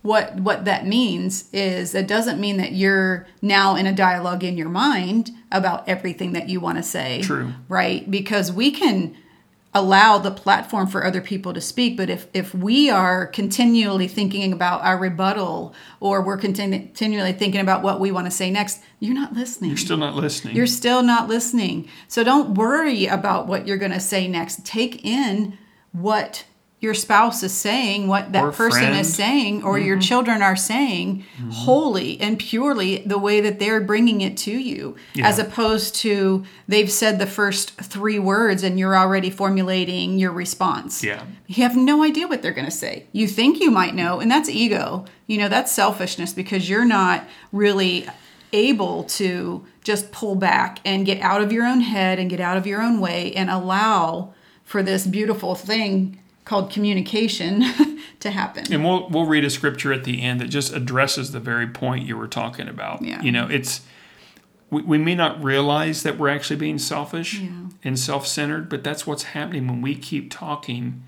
What 0.00 0.36
what 0.36 0.64
that 0.64 0.86
means 0.86 1.50
is 1.52 1.94
it 1.94 2.08
doesn't 2.08 2.40
mean 2.40 2.56
that 2.56 2.72
you're 2.72 3.26
now 3.42 3.76
in 3.76 3.86
a 3.86 3.92
dialogue 3.92 4.42
in 4.42 4.56
your 4.56 4.68
mind 4.70 5.32
about 5.52 5.86
everything 5.86 6.32
that 6.32 6.48
you 6.48 6.60
want 6.60 6.78
to 6.78 6.82
say. 6.82 7.20
True. 7.22 7.52
Right? 7.68 8.10
Because 8.10 8.50
we 8.50 8.70
can 8.70 9.16
allow 9.76 10.18
the 10.18 10.30
platform 10.30 10.86
for 10.86 11.04
other 11.04 11.20
people 11.20 11.52
to 11.52 11.60
speak 11.60 11.96
but 11.96 12.10
if 12.10 12.26
if 12.34 12.54
we 12.54 12.90
are 12.90 13.26
continually 13.26 14.08
thinking 14.08 14.52
about 14.52 14.82
our 14.82 14.98
rebuttal 14.98 15.74
or 16.00 16.22
we're 16.22 16.38
continu- 16.38 16.86
continually 16.86 17.32
thinking 17.32 17.60
about 17.60 17.82
what 17.82 18.00
we 18.00 18.10
want 18.10 18.26
to 18.26 18.30
say 18.30 18.50
next 18.50 18.80
you're 19.00 19.14
not 19.14 19.32
listening 19.32 19.70
you're 19.70 19.76
still 19.76 19.96
not 19.96 20.14
listening 20.14 20.56
you're 20.56 20.66
still 20.66 21.02
not 21.02 21.28
listening. 21.28 21.88
So 22.08 22.24
don't 22.24 22.54
worry 22.54 23.06
about 23.06 23.46
what 23.46 23.66
you're 23.66 23.76
going 23.76 23.92
to 23.92 24.00
say 24.00 24.28
next. 24.28 24.64
Take 24.64 25.04
in 25.04 25.58
what 25.92 26.44
your 26.86 26.94
spouse 26.94 27.42
is 27.42 27.52
saying, 27.52 28.06
what 28.06 28.32
that 28.32 28.44
Or 28.44 28.52
person 28.52 28.84
friend. 28.84 29.00
is 29.00 29.12
saying, 29.12 29.64
or 29.64 29.76
your 29.76 29.96
mm-hmm. 29.96 30.08
children 30.08 30.40
are 30.40 30.54
saying 30.54 31.24
mm-hmm. 31.36 31.50
wholly 31.50 32.18
and 32.20 32.38
purely 32.38 32.98
the 32.98 33.18
way 33.18 33.40
that 33.40 33.58
they're 33.58 33.80
bringing 33.80 34.20
it 34.20 34.36
to 34.38 34.52
you, 34.52 34.94
as 35.20 35.40
opposed 35.40 35.96
to 35.96 36.44
they've 36.68 36.90
said 36.90 37.18
the 37.18 37.26
first 37.26 37.72
three 37.72 38.20
words 38.20 38.62
and 38.62 38.78
you're 38.78 38.96
already 38.96 39.30
formulating 39.30 40.16
your 40.16 40.30
response. 40.30 41.02
yeah 41.02 41.24
You 41.48 41.64
have 41.64 41.76
no 41.76 42.04
idea 42.04 42.28
what 42.28 42.40
they're 42.40 42.52
going 42.60 42.70
to 42.70 42.78
say. 42.86 43.06
You 43.10 43.26
think 43.26 43.60
you 43.60 43.72
might 43.72 43.94
know, 43.96 44.20
and 44.20 44.30
that's 44.30 44.48
ego. 44.48 45.04
You 45.26 45.38
know, 45.38 45.48
that's 45.48 45.72
selfishness 45.72 46.32
because 46.32 46.70
you're 46.70 46.84
not 46.84 47.26
really 47.50 48.06
able 48.52 49.02
to 49.20 49.66
just 49.82 50.12
pull 50.12 50.36
back 50.36 50.78
and 50.84 51.04
get 51.04 51.20
out 51.20 51.42
of 51.42 51.50
your 51.52 51.66
own 51.66 51.80
head 51.80 52.20
and 52.20 52.30
get 52.30 52.40
out 52.40 52.56
of 52.56 52.64
your 52.64 52.80
own 52.80 53.00
way 53.00 53.34
and 53.34 53.50
allow 53.50 54.32
for 54.64 54.84
this 54.84 55.04
beautiful 55.04 55.56
thing 55.56 56.20
called 56.46 56.70
communication 56.70 57.62
to 58.20 58.30
happen. 58.30 58.72
And 58.72 58.82
we'll 58.82 59.08
we'll 59.10 59.26
read 59.26 59.44
a 59.44 59.50
scripture 59.50 59.92
at 59.92 60.04
the 60.04 60.22
end 60.22 60.40
that 60.40 60.48
just 60.48 60.72
addresses 60.72 61.32
the 61.32 61.40
very 61.40 61.66
point 61.66 62.06
you 62.06 62.16
were 62.16 62.28
talking 62.28 62.68
about. 62.68 63.02
Yeah. 63.02 63.20
You 63.20 63.32
know, 63.32 63.46
it's 63.48 63.82
we, 64.70 64.80
we 64.82 64.96
may 64.98 65.14
not 65.14 65.42
realize 65.44 66.02
that 66.04 66.16
we're 66.18 66.30
actually 66.30 66.56
being 66.56 66.78
selfish 66.78 67.34
Yeah. 67.40 67.50
and 67.84 67.98
self-centered, 67.98 68.68
but 68.70 68.82
that's 68.82 69.06
what's 69.06 69.24
happening 69.24 69.68
when 69.68 69.82
we 69.82 69.94
keep 69.94 70.30
talking 70.30 71.02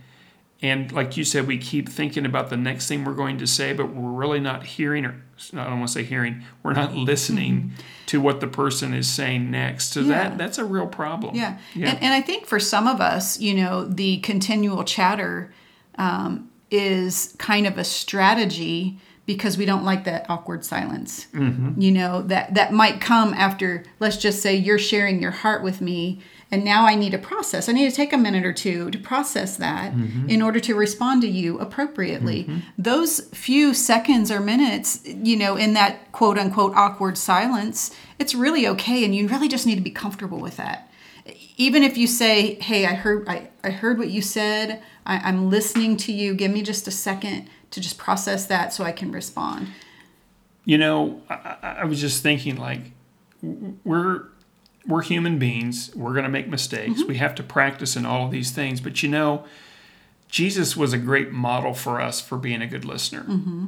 and 0.60 0.90
like 0.90 1.16
you 1.16 1.24
said, 1.24 1.46
we 1.46 1.56
keep 1.58 1.88
thinking 1.88 2.26
about 2.26 2.50
the 2.50 2.56
next 2.56 2.88
thing 2.88 3.04
we're 3.04 3.14
going 3.14 3.38
to 3.38 3.46
say, 3.46 3.72
but 3.72 3.94
we're 3.94 4.10
really 4.10 4.40
not 4.40 4.64
hearing 4.64 5.04
or 5.04 5.14
I 5.54 5.64
don't 5.64 5.78
want 5.78 5.88
to 5.88 5.94
say 5.94 6.02
hearing, 6.02 6.42
we're 6.64 6.72
not 6.72 6.94
listening 6.94 7.72
to 8.06 8.20
what 8.20 8.40
the 8.40 8.48
person 8.48 8.92
is 8.92 9.08
saying 9.08 9.50
next. 9.50 9.92
So 9.92 10.00
Mm-hmm. 10.00 10.10
Yeah. 10.10 10.28
that 10.30 10.38
that's 10.38 10.58
a 10.58 10.64
real 10.64 10.88
problem. 10.88 11.36
Yeah. 11.36 11.58
Yeah. 11.74 11.90
And, 11.90 12.02
and 12.02 12.12
I 12.14 12.20
think 12.20 12.46
for 12.46 12.58
some 12.58 12.88
of 12.88 13.00
us, 13.00 13.38
you 13.38 13.54
know, 13.54 13.84
the 13.84 14.18
continual 14.18 14.82
chatter 14.82 15.52
um, 15.96 16.50
is 16.70 17.36
kind 17.38 17.66
of 17.66 17.78
a 17.78 17.84
strategy 17.84 18.98
because 19.26 19.58
we 19.58 19.66
don't 19.66 19.84
like 19.84 20.04
that 20.04 20.28
awkward 20.28 20.64
silence. 20.64 21.26
Mm-hmm. 21.34 21.80
You 21.80 21.92
know, 21.92 22.22
that, 22.22 22.54
that 22.54 22.72
might 22.72 23.00
come 23.00 23.34
after, 23.34 23.84
let's 24.00 24.16
just 24.16 24.40
say 24.42 24.56
you're 24.56 24.78
sharing 24.78 25.20
your 25.22 25.30
heart 25.30 25.62
with 25.62 25.80
me. 25.80 26.20
And 26.50 26.64
now 26.64 26.86
I 26.86 26.94
need 26.94 27.12
to 27.12 27.18
process. 27.18 27.68
I 27.68 27.72
need 27.72 27.90
to 27.90 27.94
take 27.94 28.12
a 28.12 28.16
minute 28.16 28.44
or 28.46 28.54
two 28.54 28.90
to 28.90 28.98
process 28.98 29.56
that 29.58 29.92
Mm-hmm. 29.92 30.30
in 30.30 30.40
order 30.42 30.60
to 30.60 30.74
respond 30.74 31.20
to 31.22 31.28
you 31.28 31.58
appropriately. 31.58 32.48
Those 32.78 33.20
few 33.34 33.74
seconds 33.74 34.30
or 34.30 34.40
minutes, 34.40 35.00
you 35.04 35.36
know, 35.36 35.56
in 35.56 35.74
that 35.74 36.10
quote 36.12 36.38
unquote 36.38 36.74
awkward 36.74 37.18
silence, 37.18 37.90
it's 38.18 38.34
really 38.34 38.66
okay. 38.66 39.04
And 39.04 39.14
you 39.14 39.28
really 39.28 39.48
just 39.48 39.66
need 39.66 39.76
to 39.76 39.82
be 39.82 39.90
comfortable 39.90 40.38
with 40.40 40.56
that 40.56 40.84
even 41.58 41.82
if 41.82 41.98
you 41.98 42.06
say 42.06 42.54
hey 42.54 42.86
i 42.86 42.94
heard 42.94 43.28
i, 43.28 43.50
I 43.62 43.68
heard 43.70 43.98
what 43.98 44.08
you 44.08 44.22
said 44.22 44.80
I, 45.04 45.16
i'm 45.18 45.50
listening 45.50 45.96
to 45.98 46.12
you 46.12 46.32
give 46.34 46.50
me 46.50 46.62
just 46.62 46.88
a 46.88 46.90
second 46.90 47.50
to 47.72 47.80
just 47.80 47.98
process 47.98 48.46
that 48.46 48.72
so 48.72 48.82
i 48.84 48.92
can 48.92 49.12
respond 49.12 49.68
You 50.64 50.78
know, 50.78 51.20
I 51.28 51.80
I 51.82 51.84
was 51.84 52.00
just 52.00 52.22
thinking 52.22 52.56
like 52.56 52.92
we're 53.84 54.22
we're 54.88 55.02
human 55.02 55.38
beings. 55.38 55.94
We're 55.94 56.12
going 56.12 56.24
to 56.24 56.30
make 56.30 56.48
mistakes. 56.48 57.00
Mm-hmm. 57.00 57.08
We 57.08 57.18
have 57.18 57.34
to 57.36 57.42
practice 57.42 57.94
in 57.94 58.06
all 58.06 58.24
of 58.24 58.30
these 58.32 58.50
things. 58.50 58.80
But 58.80 59.02
you 59.02 59.08
know, 59.08 59.44
Jesus 60.28 60.76
was 60.76 60.92
a 60.92 60.98
great 60.98 61.30
model 61.30 61.74
for 61.74 62.00
us 62.00 62.20
for 62.20 62.38
being 62.38 62.62
a 62.62 62.66
good 62.66 62.84
listener. 62.84 63.24
Mm-hmm. 63.24 63.66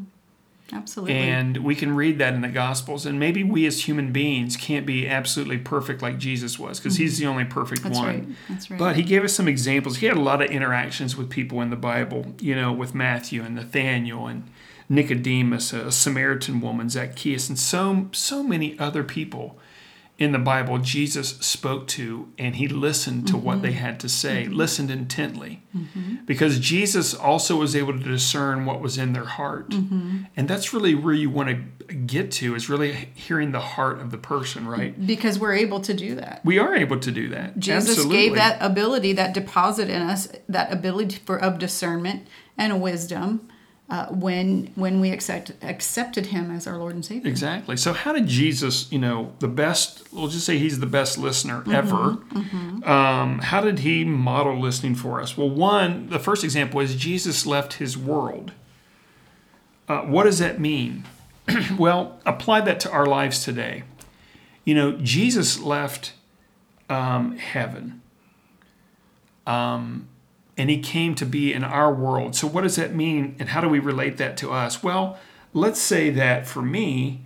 absolutely 0.73 1.15
And 1.17 1.59
we 1.59 1.75
can 1.75 1.95
read 1.95 2.19
that 2.19 2.35
in 2.35 2.41
the 2.41 2.49
Gospels. 2.49 3.07
And 3.07 3.21
maybe 3.21 3.45
we 3.45 3.67
as 3.67 3.87
human 3.87 4.12
beings 4.12 4.57
can't 4.57 4.87
be 4.87 5.07
absolutely 5.07 5.59
perfect 5.59 6.00
like 6.03 6.19
Jesus 6.19 6.59
was 6.59 6.79
because 6.81 6.97
he's 6.97 7.19
the 7.19 7.27
only 7.27 7.45
perfect 7.45 7.83
Mm-hmm. 7.83 7.89
that's 7.89 7.99
one. 7.99 8.07
right 8.07 8.29
that's 8.49 8.71
right 8.71 8.79
But 8.79 8.97
he 8.97 9.03
gave 9.03 9.23
us 9.23 9.35
some 9.35 9.47
examples. 9.49 9.99
He 9.99 10.07
had 10.07 10.17
a 10.17 10.21
lot 10.21 10.43
of 10.43 10.50
interactions 10.50 11.17
with 11.17 11.29
people 11.29 11.61
in 11.61 11.71
the 11.71 11.77
Bible, 11.77 12.35
you 12.41 12.55
know, 12.55 12.73
with 12.73 12.95
Matthew 12.95 13.43
and 13.43 13.55
Nathaniel 13.55 14.27
and 14.27 14.50
Nicodemus, 14.89 15.73
a 15.73 15.93
Samaritan 15.93 16.61
woman, 16.61 16.89
Zacchaeus, 16.89 17.49
and 17.49 17.59
so 17.59 18.09
so 18.12 18.43
many 18.43 18.79
other 18.79 19.05
people 19.05 19.57
in 20.21 20.33
the 20.33 20.39
Bible 20.39 20.77
Jesus 20.77 21.31
spoke 21.39 21.87
to 21.89 22.29
and 22.39 22.57
he 22.57 22.69
listened 22.69 23.27
to 23.29 23.39
what 23.39 23.62
they 23.62 23.71
mm-hmm. 23.71 23.79
had 23.79 24.00
to 24.00 24.09
say, 24.09 24.45
mm-hmm. 24.45 24.53
listened 24.53 24.91
intently. 24.91 25.62
Mm-hmm. 25.75 26.27
Because 26.27 26.61
Jesus 26.61 27.15
also 27.15 27.57
was 27.57 27.75
able 27.75 27.95
to 27.95 28.05
discern 28.05 28.67
what 28.67 28.83
was 28.83 28.99
in 28.99 29.15
their 29.15 29.25
heart. 29.25 29.73
And 30.37 30.47
that's 30.47 30.75
really 30.75 30.95
where 30.95 31.15
you 31.15 31.31
want 31.31 31.49
to 31.49 31.95
get 31.95 32.31
to 32.33 32.55
is 32.55 32.69
really 32.69 32.93
hearing 33.15 33.53
the 33.53 33.61
heart 33.61 33.99
of 33.99 34.11
the 34.11 34.19
person, 34.19 34.69
right? 34.69 34.95
because 35.07 35.39
we're 35.39 35.55
able 35.55 35.81
to 35.81 35.95
do 35.95 36.15
that 36.15 36.41
We 36.45 36.59
are 36.59 36.75
able 36.75 37.00
to 37.00 37.11
do 37.11 37.29
that. 37.31 37.59
jesus 37.59 37.91
Absolutely. 37.91 38.17
gave 38.17 38.35
that 38.35 38.59
ability 38.61 39.12
that 39.15 39.35
deposit 39.35 39.89
in 39.89 40.03
us 40.03 40.29
that 40.49 40.73
ability 40.73 41.17
for 41.25 41.37
of 41.39 41.59
discernment 41.59 42.29
and 42.57 42.81
wisdom 42.83 43.49
uh, 43.90 44.06
when 44.06 44.70
when 44.76 45.00
we 45.00 45.11
accept, 45.11 45.52
accepted 45.62 46.26
him 46.26 46.50
as 46.50 46.66
our 46.66 46.78
lord 46.78 46.94
and 46.94 47.04
savior 47.04 47.28
Exactly. 47.28 47.76
So, 47.76 47.92
how 47.92 48.12
did 48.12 48.28
Jesus, 48.28 48.90
you 48.92 48.99
know, 48.99 49.32
the 49.40 49.49
best, 49.49 50.12
we'll 50.12 50.28
just 50.28 50.47
say 50.47 50.59
he's 50.59 50.78
the 50.78 50.87
best 50.87 51.18
listener 51.18 51.64
ever. 51.73 52.18
Um, 52.85 53.40
how 53.40 53.61
did 53.61 53.80
he 53.80 54.04
model 54.04 54.59
listening 54.59 54.94
for 54.94 55.20
us? 55.20 55.37
Well, 55.37 55.50
one, 55.50 56.09
the 56.09 56.20
first 56.20 56.44
example 56.44 56.80
is 56.80 56.94
Jesus 56.94 57.44
left 57.47 57.75
his 57.75 57.99
world. 57.99 58.52
Uh, 59.88 60.02
what 60.02 60.23
does 60.23 60.38
that 60.38 60.61
mean? 60.61 61.04
well, 61.78 62.20
apply 62.25 62.61
that 62.61 62.78
to 62.80 62.90
our 62.90 63.06
lives 63.06 63.44
today. 63.44 63.82
You 64.64 64.75
know, 64.75 64.92
Jesus 64.92 65.59
left 65.59 66.12
um, 66.88 67.37
heaven. 67.38 68.02
Um, 69.47 70.09
and 70.61 70.71
he 70.71 70.79
came 70.79 71.14
to 71.17 71.26
be 71.26 71.52
in 71.52 71.64
our 71.64 71.93
world. 71.93 72.35
So, 72.37 72.47
what 72.47 72.62
does 72.62 72.76
that 72.76 72.95
mean, 72.95 73.35
and 73.38 73.49
how 73.49 73.61
do 73.61 73.69
we 73.69 73.79
relate 73.79 74.17
that 74.19 74.37
to 74.38 74.50
us? 74.52 74.83
Well, 74.83 75.19
let's 75.55 75.81
say 75.81 76.11
that 76.11 76.47
for 76.47 76.62
me, 76.62 77.23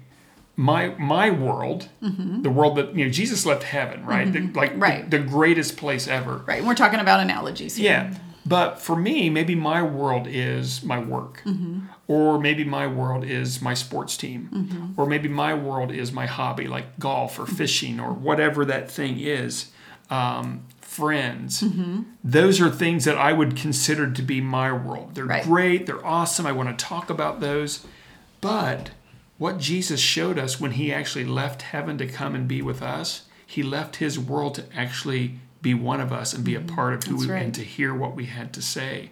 my 0.57 0.88
my 0.99 1.31
world, 1.31 1.88
the 2.00 2.50
world 2.50 2.76
that 2.76 2.95
you 2.95 3.05
know, 3.05 3.11
Jesus 3.11 3.45
left 3.45 3.64
heaven, 3.64 4.07
right? 4.07 4.33
The, 4.33 4.41
like 4.55 4.73
the- 4.73 4.79
Right. 4.79 5.11
The, 5.11 5.19
greatest 5.19 5.76
place 5.76 6.07
ever. 6.09 6.43
right 6.47 6.59
and 6.59 6.67
we're 6.67 6.75
talking 6.75 7.00
about 7.00 7.21
analogies 7.21 7.76
here. 7.76 7.91
Yeah. 7.91 8.14
But 8.47 8.79
for 8.79 8.95
me, 8.95 9.31
maybe 9.31 9.55
my 9.55 9.81
world 9.83 10.26
is 10.29 10.83
my 10.85 10.99
work. 10.99 11.41
Mm-hmm. 11.47 11.87
Or 12.07 12.38
maybe 12.38 12.62
my 12.62 12.87
world 12.87 13.25
is 13.25 13.62
my 13.62 13.73
sports 13.75 14.19
team. 14.19 14.50
Mm-hmm. 14.53 15.00
Or 15.00 15.07
maybe 15.07 15.29
my 15.29 15.55
world 15.55 15.91
is 15.91 16.12
my 16.12 16.26
hobby, 16.26 16.69
like 16.69 16.99
golf 16.99 17.38
or 17.38 17.47
fishing 17.47 17.99
or 17.99 18.12
whatever 18.12 18.67
that 18.67 18.91
thing 18.91 19.19
is. 19.19 19.73
Um, 20.11 20.64
friends. 20.95 21.61
Mm-hmm. 21.63 22.03
Those 22.23 22.61
are 22.61 22.71
things 22.71 23.05
that 23.05 23.19
I 23.19 23.33
would 23.33 23.57
consider 23.57 24.11
to 24.11 24.23
be 24.23 24.41
my 24.41 24.73
world. 24.73 25.15
They're 25.15 25.25
Right. 25.25 25.43
great, 25.45 25.87
they're 25.87 26.05
awesome. 26.07 26.47
I 26.47 26.53
want 26.53 26.77
to 26.77 26.85
talk 26.85 27.11
about 27.11 27.41
those. 27.41 27.85
But 28.41 28.91
what 29.39 29.59
Jesus 29.59 30.01
showed 30.01 30.39
us 30.39 30.61
when 30.61 30.73
he 30.73 30.93
actually 30.93 31.25
left 31.25 31.63
heaven 31.63 31.99
to 31.99 32.07
come 32.07 32.35
and 32.35 32.47
be 32.47 32.63
with 32.63 32.81
us, 32.83 33.23
he 33.47 33.63
left 33.63 33.97
his 33.97 34.19
world 34.19 34.55
to 34.57 34.65
actually 34.75 35.39
be 35.61 35.75
one 35.75 36.01
of 36.01 36.13
us 36.13 36.33
and 36.33 36.45
be 36.45 36.55
a 36.55 36.61
part 36.61 36.95
of 36.95 37.03
who 37.05 37.15
That's 37.17 37.27
we 37.27 37.33
right. 37.33 37.43
and 37.43 37.55
to 37.55 37.63
hear 37.65 37.93
what 37.95 38.15
we 38.15 38.27
had 38.27 38.53
to 38.53 38.63
say. 38.63 39.11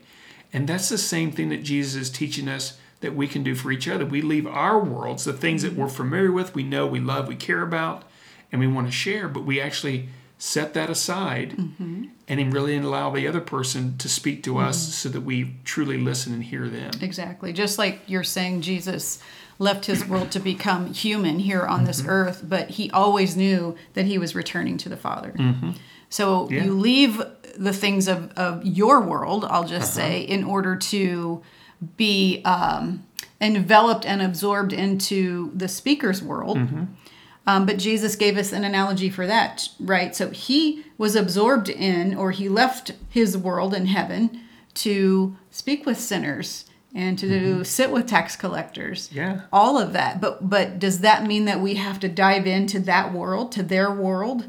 And 0.52 0.68
that's 0.68 0.88
the 0.88 0.98
same 0.98 1.32
thing 1.32 1.48
that 1.48 1.62
Jesus 1.64 2.00
is 2.00 2.10
teaching 2.10 2.46
us 2.48 2.78
that 3.00 3.16
we 3.16 3.26
can 3.26 3.42
do 3.42 3.54
for 3.54 3.72
each 3.72 3.88
other. 3.88 4.04
We 4.06 4.22
leave 4.22 4.46
our 4.46 4.78
worlds, 4.78 5.24
the 5.24 5.32
things 5.32 5.62
that 5.62 5.74
we're 5.74 5.88
familiar 5.88 6.30
with, 6.30 6.54
we 6.54 6.62
know, 6.62 6.86
we 6.86 7.00
love, 7.00 7.26
we 7.26 7.34
care 7.36 7.62
about, 7.62 8.04
and 8.52 8.60
we 8.60 8.66
want 8.68 8.86
to 8.86 8.92
share, 8.92 9.26
but 9.28 9.44
we 9.44 9.60
actually 9.60 10.08
set 10.42 10.74
that 10.74 10.90
aside 10.90 11.52
Mm-hmm. 11.52 12.06
and 12.26 12.52
really 12.52 12.76
allow 12.76 13.10
the 13.10 13.28
other 13.28 13.40
person 13.40 13.96
to 13.98 14.08
speak 14.08 14.42
to 14.42 14.58
us 14.58 14.76
mm-hmm. 14.82 14.90
so 14.90 15.08
that 15.10 15.20
we 15.20 15.54
truly 15.64 15.98
listen 15.98 16.34
and 16.34 16.42
hear 16.42 16.68
them. 16.68 16.90
Exactly. 17.00 17.52
Just 17.52 17.78
like 17.78 18.00
you're 18.08 18.24
saying, 18.24 18.62
Jesus 18.62 19.20
left 19.60 19.84
his 19.84 20.04
world 20.04 20.32
to 20.32 20.40
become 20.40 20.92
human 20.92 21.38
here 21.38 21.62
on 21.62 21.84
this 21.84 22.00
mm-hmm. 22.00 22.10
earth, 22.10 22.42
but 22.48 22.70
he 22.70 22.90
always 22.90 23.36
knew 23.36 23.76
that 23.94 24.06
he 24.06 24.18
was 24.18 24.34
returning 24.34 24.76
to 24.78 24.88
the 24.88 24.96
Father. 24.96 25.32
Mm-hmm. 25.38 25.70
So 26.08 26.48
Yeah. 26.50 26.64
you 26.64 26.74
leave 26.74 27.22
the 27.56 27.72
things 27.72 28.08
of, 28.08 28.32
of 28.32 28.66
your 28.66 29.00
world, 29.00 29.44
I'll 29.44 29.68
just 29.68 29.96
uh-huh. 29.96 30.08
say, 30.08 30.20
in 30.22 30.42
order 30.42 30.74
to 30.74 31.40
be 31.96 32.42
um, 32.44 33.06
enveloped 33.40 34.04
and 34.04 34.20
absorbed 34.20 34.72
into 34.72 35.52
the 35.54 35.68
speaker's 35.68 36.20
world. 36.20 36.58
Um, 37.46 37.66
but 37.66 37.78
Jesus 37.78 38.14
gave 38.16 38.36
us 38.38 38.52
an 38.52 38.62
analogy 38.64 39.10
for 39.10 39.26
that, 39.26 39.68
right? 39.80 40.14
So 40.14 40.30
he 40.30 40.84
was 40.96 41.16
absorbed 41.16 41.68
in, 41.68 42.14
or 42.14 42.30
he 42.30 42.48
left 42.48 42.92
his 43.08 43.36
world 43.36 43.74
in 43.74 43.86
heaven 43.86 44.40
to 44.74 45.36
speak 45.50 45.84
with 45.84 45.98
sinners 45.98 46.64
and 46.94 47.18
to 47.18 47.64
sit 47.64 47.90
with 47.90 48.06
tax 48.06 48.36
collectors. 48.36 49.08
Yeah. 49.12 49.40
All 49.52 49.78
of 49.78 49.92
that. 49.94 50.20
But 50.20 50.48
but 50.48 50.78
does 50.78 51.00
that 51.00 51.26
mean 51.26 51.46
that 51.46 51.60
we 51.60 51.74
have 51.76 51.98
to 52.00 52.08
dive 52.08 52.46
into 52.46 52.78
that 52.80 53.12
world, 53.14 53.50
to 53.52 53.62
their 53.62 53.90
world? 53.90 54.44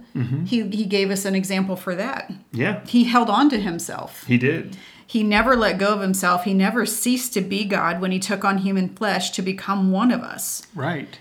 He 0.46 0.62
he 0.70 0.86
gave 0.86 1.10
us 1.10 1.26
an 1.26 1.36
example 1.36 1.76
for 1.76 1.96
that. 1.96 2.32
Yeah, 2.52 2.86
He 2.86 3.06
held 3.06 3.30
on 3.30 3.50
to 3.50 3.60
himself. 3.60 4.26
he 4.28 4.38
did. 4.38 4.78
He 5.06 5.22
never 5.24 5.56
let 5.56 5.78
go 5.78 5.94
of 5.94 6.02
himself. 6.02 6.44
He 6.44 6.54
never 6.54 6.86
ceased 6.86 7.34
to 7.34 7.42
be 7.42 7.66
God 7.66 8.02
when 8.02 8.12
he 8.12 8.20
took 8.20 8.44
on 8.44 8.60
human 8.60 8.90
flesh 8.90 9.30
to 9.32 9.42
become 9.42 9.92
one 9.92 10.12
of 10.12 10.22
us, 10.22 10.66
Right. 10.76 11.20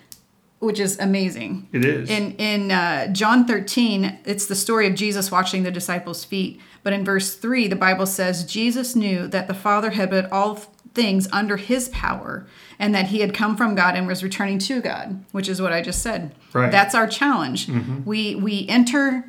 Which 0.62 0.80
is 0.80 0.98
amazing. 0.98 1.68
It 1.72 1.84
is. 1.84 2.08
In 2.08 2.32
in 2.36 2.70
uh, 2.70 3.08
John 3.08 3.46
13, 3.46 4.18
it's 4.24 4.46
the 4.46 4.54
story 4.54 4.86
of 4.86 4.94
Jesus 4.94 5.30
washing 5.30 5.62
the 5.64 5.70
disciples' 5.70 6.24
feet. 6.24 6.60
But 6.84 6.92
in 6.92 7.04
verse 7.04 7.34
3, 7.34 7.68
the 7.68 7.76
Bible 7.76 8.06
says 8.06 8.44
Jesus 8.44 8.96
knew 8.96 9.26
that 9.28 9.46
the 9.48 9.54
Father 9.54 9.90
had 9.90 10.10
put 10.10 10.26
all 10.32 10.56
things 10.94 11.26
under 11.32 11.56
his 11.56 11.88
power 11.88 12.46
and 12.78 12.94
that 12.94 13.06
he 13.06 13.20
had 13.20 13.32
come 13.32 13.56
from 13.56 13.74
God 13.74 13.94
and 13.96 14.06
was 14.06 14.22
returning 14.22 14.58
to 14.60 14.80
God, 14.80 15.24
which 15.32 15.48
is 15.48 15.60
what 15.62 15.72
I 15.72 15.80
just 15.80 16.02
said. 16.02 16.34
Right. 16.52 16.70
That's 16.72 16.94
our 16.94 17.06
challenge. 17.06 17.68
We 18.04 18.34
we 18.34 18.66
enter 18.68 19.24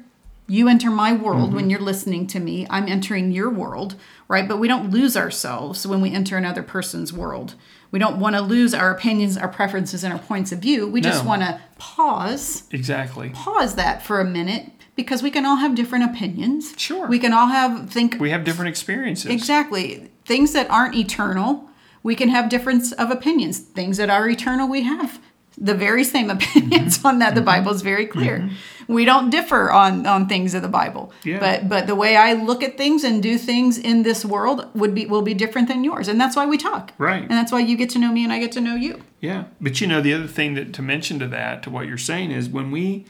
you 0.48 0.68
enter 0.68 0.90
my 0.92 1.14
world 1.14 1.48
Mm-hmm. 1.48 1.56
when 1.56 1.70
you're 1.70 1.80
listening 1.80 2.28
to 2.28 2.40
me. 2.40 2.68
I'm 2.70 2.88
entering 2.90 3.32
your 3.32 3.50
world, 3.50 3.96
right? 4.28 4.46
But 4.48 4.58
we 4.58 4.68
don't 4.68 4.92
lose 4.92 5.16
ourselves 5.16 5.88
when 5.88 6.02
we 6.02 6.12
enter 6.12 6.36
another 6.38 6.62
person's 6.64 7.14
world. 7.14 7.56
We 7.94 8.00
don't 8.00 8.20
want 8.20 8.36
to 8.36 8.42
lose 8.42 8.74
our 8.74 8.90
opinions, 8.90 9.38
our 9.38 9.48
preferences, 9.48 10.04
and 10.04 10.12
our 10.12 10.18
points 10.18 10.52
of 10.52 10.58
view. 10.58 10.88
We 10.88 11.00
just 11.00 11.24
want 11.24 11.44
to 11.44 11.62
pause 11.78 12.64
exactly. 12.72 13.30
pause 13.30 13.76
that 13.76 14.02
for 14.02 14.20
a 14.20 14.26
minute 14.26 14.72
because 14.96 15.22
we 15.22 15.30
can 15.30 15.46
all 15.46 15.58
have 15.58 15.76
different 15.76 16.06
opinions. 16.06 16.74
Sure. 16.76 17.08
We 17.08 17.20
can 17.20 17.34
all 17.34 17.48
have 17.48 17.92
think 17.92 18.20
We 18.20 18.32
have 18.32 18.44
different 18.44 18.70
experiences. 18.70 19.30
exactly 19.30 20.10
things 20.26 20.54
that 20.54 20.68
aren't 20.72 20.96
eternal. 20.96 21.70
We 22.02 22.16
can 22.16 22.30
have 22.30 22.50
difference 22.50 22.94
of 22.94 23.12
opinions. 23.12 23.60
Things 23.60 23.98
that 23.98 24.10
are 24.10 24.28
eternal, 24.28 24.68
we 24.68 24.82
have 24.82 25.20
the 25.58 25.74
very 25.76 26.04
same 26.04 26.30
opinions 26.36 26.98
Mm-hmm. 26.98 27.08
on 27.08 27.20
that. 27.20 27.36
The 27.36 27.42
Bible 27.42 27.72
is 27.72 27.82
very 27.82 28.06
clear. 28.06 28.50
We 28.88 29.06
don't 29.06 29.30
differ 29.30 29.72
on 29.72 30.06
on 30.06 30.28
things 30.28 30.54
of 30.54 30.62
the 30.62 30.68
Bible. 30.68 31.14
Yeah. 31.24 31.40
But 31.40 31.70
but 31.70 31.88
the 31.88 31.96
way 31.96 32.18
I 32.18 32.34
look 32.34 32.64
at 32.64 32.78
things 32.78 33.04
and 33.04 33.24
do 33.24 33.38
things 33.38 33.78
in 33.78 34.04
this 34.04 34.26
world 34.26 34.68
would 34.76 34.94
be 34.94 35.06
will 35.06 35.22
be 35.22 35.34
different 35.34 35.68
than 35.70 35.84
yours, 35.84 36.08
and 36.10 36.20
that's 36.20 36.36
why 36.36 36.46
we 36.46 36.58
talk. 36.58 36.92
Right. 36.98 37.22
And 37.22 37.32
that's 37.32 37.52
why 37.52 37.60
you 37.60 37.78
get 37.78 37.90
to 37.92 38.00
know 38.00 38.12
me 38.12 38.24
and 38.24 38.34
I 38.34 38.40
get 38.40 38.52
to 38.54 38.62
know 38.62 38.76
you. 38.76 39.02
Yeah, 39.22 39.46
but 39.62 39.80
you 39.80 39.88
know 39.88 40.02
the 40.02 40.14
other 40.14 40.28
thing 40.28 40.56
that 40.56 40.74
to 40.74 40.82
mention 40.82 41.20
to 41.20 41.28
that 41.28 41.64
to 41.64 41.70
what 41.70 41.88
you're 41.88 41.98
saying 41.98 42.32
is 42.32 42.50
when 42.50 42.72
we 42.72 43.06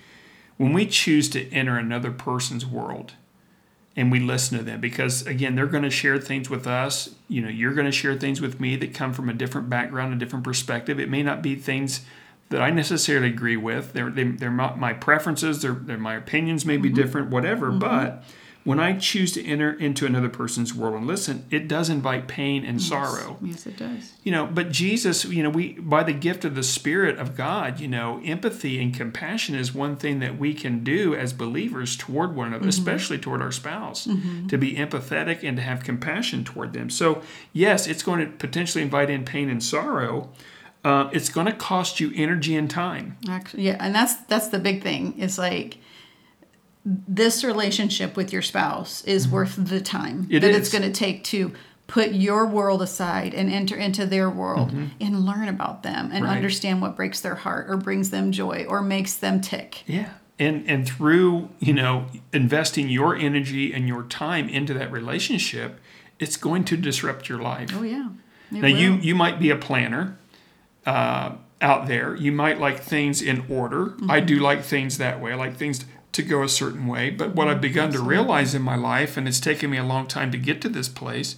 when 0.57 0.73
we 0.73 0.85
choose 0.85 1.29
to 1.31 1.49
enter 1.51 1.77
another 1.77 2.11
person's 2.11 2.65
world 2.67 3.13
and 3.95 4.11
we 4.11 4.19
listen 4.19 4.57
to 4.57 4.63
them 4.63 4.79
because 4.79 5.25
again 5.25 5.55
they're 5.55 5.65
going 5.65 5.83
to 5.83 5.89
share 5.89 6.19
things 6.19 6.49
with 6.49 6.67
us 6.67 7.15
you 7.27 7.41
know 7.41 7.49
you're 7.49 7.73
going 7.73 7.85
to 7.85 7.91
share 7.91 8.15
things 8.15 8.39
with 8.41 8.59
me 8.59 8.75
that 8.75 8.93
come 8.93 9.11
from 9.13 9.29
a 9.29 9.33
different 9.33 9.69
background 9.69 10.13
a 10.13 10.17
different 10.17 10.45
perspective 10.45 10.99
it 10.99 11.09
may 11.09 11.23
not 11.23 11.41
be 11.41 11.55
things 11.55 12.01
that 12.53 12.61
i 12.61 12.69
necessarily 12.69 13.29
agree 13.29 13.57
with. 13.57 13.93
They're, 13.93 14.11
they, 14.11 14.25
they're 14.25 14.51
my, 14.51 14.75
my 14.75 14.93
preferences 14.93 15.63
they're, 15.63 15.73
they're 15.73 15.97
my 15.97 16.13
opinions 16.13 16.65
may 16.65 16.77
be 16.77 16.89
mm-hmm. 16.89 16.95
different 16.95 17.29
whatever 17.31 17.69
mm-hmm. 17.69 17.79
but 17.79 18.23
when 18.63 18.79
i 18.79 18.95
choose 18.95 19.31
to 19.31 19.43
enter 19.43 19.73
into 19.73 20.05
another 20.05 20.29
person's 20.29 20.71
world 20.71 20.93
and 20.93 21.07
listen 21.07 21.45
it 21.49 21.67
does 21.67 21.89
invite 21.89 22.27
pain 22.27 22.63
and 22.63 22.79
sorrow. 22.79 23.37
Yes, 23.41 23.65
it 23.65 23.75
does. 23.75 24.13
you 24.21 24.31
know 24.31 24.45
but 24.45 24.71
jesus 24.71 25.25
you 25.25 25.41
know 25.41 25.49
we 25.49 25.73
by 25.73 26.03
the 26.03 26.13
gift 26.13 26.45
of 26.45 26.53
the 26.53 26.61
spirit 26.61 27.17
of 27.17 27.35
god 27.35 27.79
you 27.79 27.87
know 27.87 28.21
empathy 28.23 28.79
and 28.79 28.93
compassion 28.93 29.55
is 29.55 29.73
one 29.73 29.95
thing 29.95 30.19
that 30.19 30.37
we 30.37 30.53
can 30.53 30.83
do 30.83 31.15
as 31.15 31.33
believers 31.33 31.97
toward 31.97 32.35
one 32.35 32.49
another 32.49 32.61
mm-hmm. 32.61 32.69
especially 32.69 33.17
toward 33.17 33.41
our 33.41 33.51
spouse 33.51 34.07
to 34.47 34.57
be 34.59 34.75
empathetic 34.75 35.39
and 35.43 35.57
to 35.57 35.63
have 35.63 35.83
compassion 35.83 36.43
toward 36.43 36.73
them. 36.73 36.91
So 36.91 37.23
yes 37.51 37.87
it's 37.87 38.03
going 38.03 38.19
to 38.19 38.27
potentially 38.27 38.83
invite 38.83 39.09
in 39.09 39.25
pain 39.25 39.49
and 39.49 39.63
sorrow 39.63 40.29
uh, 40.83 41.09
it's 41.13 41.29
going 41.29 41.45
to 41.47 41.53
cost 41.53 41.99
you 41.99 42.11
energy 42.15 42.55
and 42.55 42.69
time 42.69 43.17
Actually, 43.29 43.63
yeah, 43.63 43.77
and 43.79 43.93
that's 43.95 44.15
that's 44.25 44.47
the 44.49 44.59
big 44.59 44.83
thing. 44.83 45.13
It's 45.17 45.37
like 45.37 45.77
this 46.85 47.43
relationship 47.43 48.17
with 48.17 48.33
your 48.33 48.41
spouse 48.41 49.03
is 49.05 49.27
worth 49.27 49.55
the 49.57 49.79
time 49.81 50.23
Mm-hmm. 50.23 50.33
It 50.35 50.39
that 50.41 50.51
is. 50.51 50.57
it's 50.57 50.69
going 50.69 50.83
to 50.83 50.91
take 50.91 51.23
to 51.25 51.53
put 51.87 52.11
your 52.13 52.45
world 52.45 52.81
aside 52.81 53.33
and 53.33 53.49
enter 53.51 53.75
into 53.75 54.05
their 54.05 54.29
world 54.29 54.73
and 54.99 55.25
learn 55.25 55.47
about 55.47 55.83
them 55.83 56.05
and 56.05 56.13
Mm-hmm. 56.15 56.23
Right. 56.25 56.35
understand 56.35 56.81
what 56.81 56.95
breaks 56.95 57.21
their 57.21 57.35
heart 57.35 57.69
or 57.69 57.77
brings 57.77 58.09
them 58.09 58.31
joy 58.31 58.65
or 58.67 58.81
makes 58.81 59.13
them 59.15 59.39
tick. 59.41 59.83
Yeah. 59.85 60.09
And 60.39 60.67
and 60.67 60.87
through, 60.87 61.49
you 61.59 61.73
know, 61.73 62.07
investing 62.33 62.89
your 62.89 63.15
energy 63.15 63.71
and 63.73 63.87
your 63.87 64.03
time 64.03 64.49
into 64.49 64.73
that 64.73 64.91
relationship, 64.91 65.79
it's 66.19 66.35
going 66.37 66.63
to 66.65 66.75
disrupt 66.77 67.29
your 67.29 67.39
life. 67.39 67.69
Oh 67.73 67.83
yeah. 67.83 68.09
It 68.51 68.61
Now 68.61 68.67
you 68.67 68.93
you 68.95 69.15
might 69.15 69.39
be 69.39 69.49
a 69.51 69.55
planner 69.55 70.17
uh, 70.85 71.33
out 71.61 71.87
there. 71.87 72.15
You 72.15 72.31
might 72.31 72.59
like 72.59 72.81
things 72.81 73.21
in 73.21 73.45
order. 73.49 73.93
I 74.09 74.19
do 74.19 74.39
like 74.39 74.63
things 74.63 74.97
that 74.97 75.21
way. 75.21 75.31
I 75.31 75.35
like 75.35 75.57
things 75.57 75.85
to 76.11 76.21
go 76.21 76.43
a 76.43 76.49
certain 76.49 76.87
way. 76.87 77.09
But 77.09 77.35
what 77.35 77.47
I've 77.47 77.61
begun 77.61 77.91
to 77.91 78.01
realize 78.01 78.53
in 78.53 78.61
my 78.61 78.75
life, 78.75 79.17
and 79.17 79.27
it's 79.27 79.39
taken 79.39 79.69
me 79.69 79.77
a 79.77 79.83
long 79.83 80.07
time 80.07 80.31
to 80.31 80.37
get 80.37 80.61
to 80.61 80.69
this 80.69 80.89
place, 80.89 81.37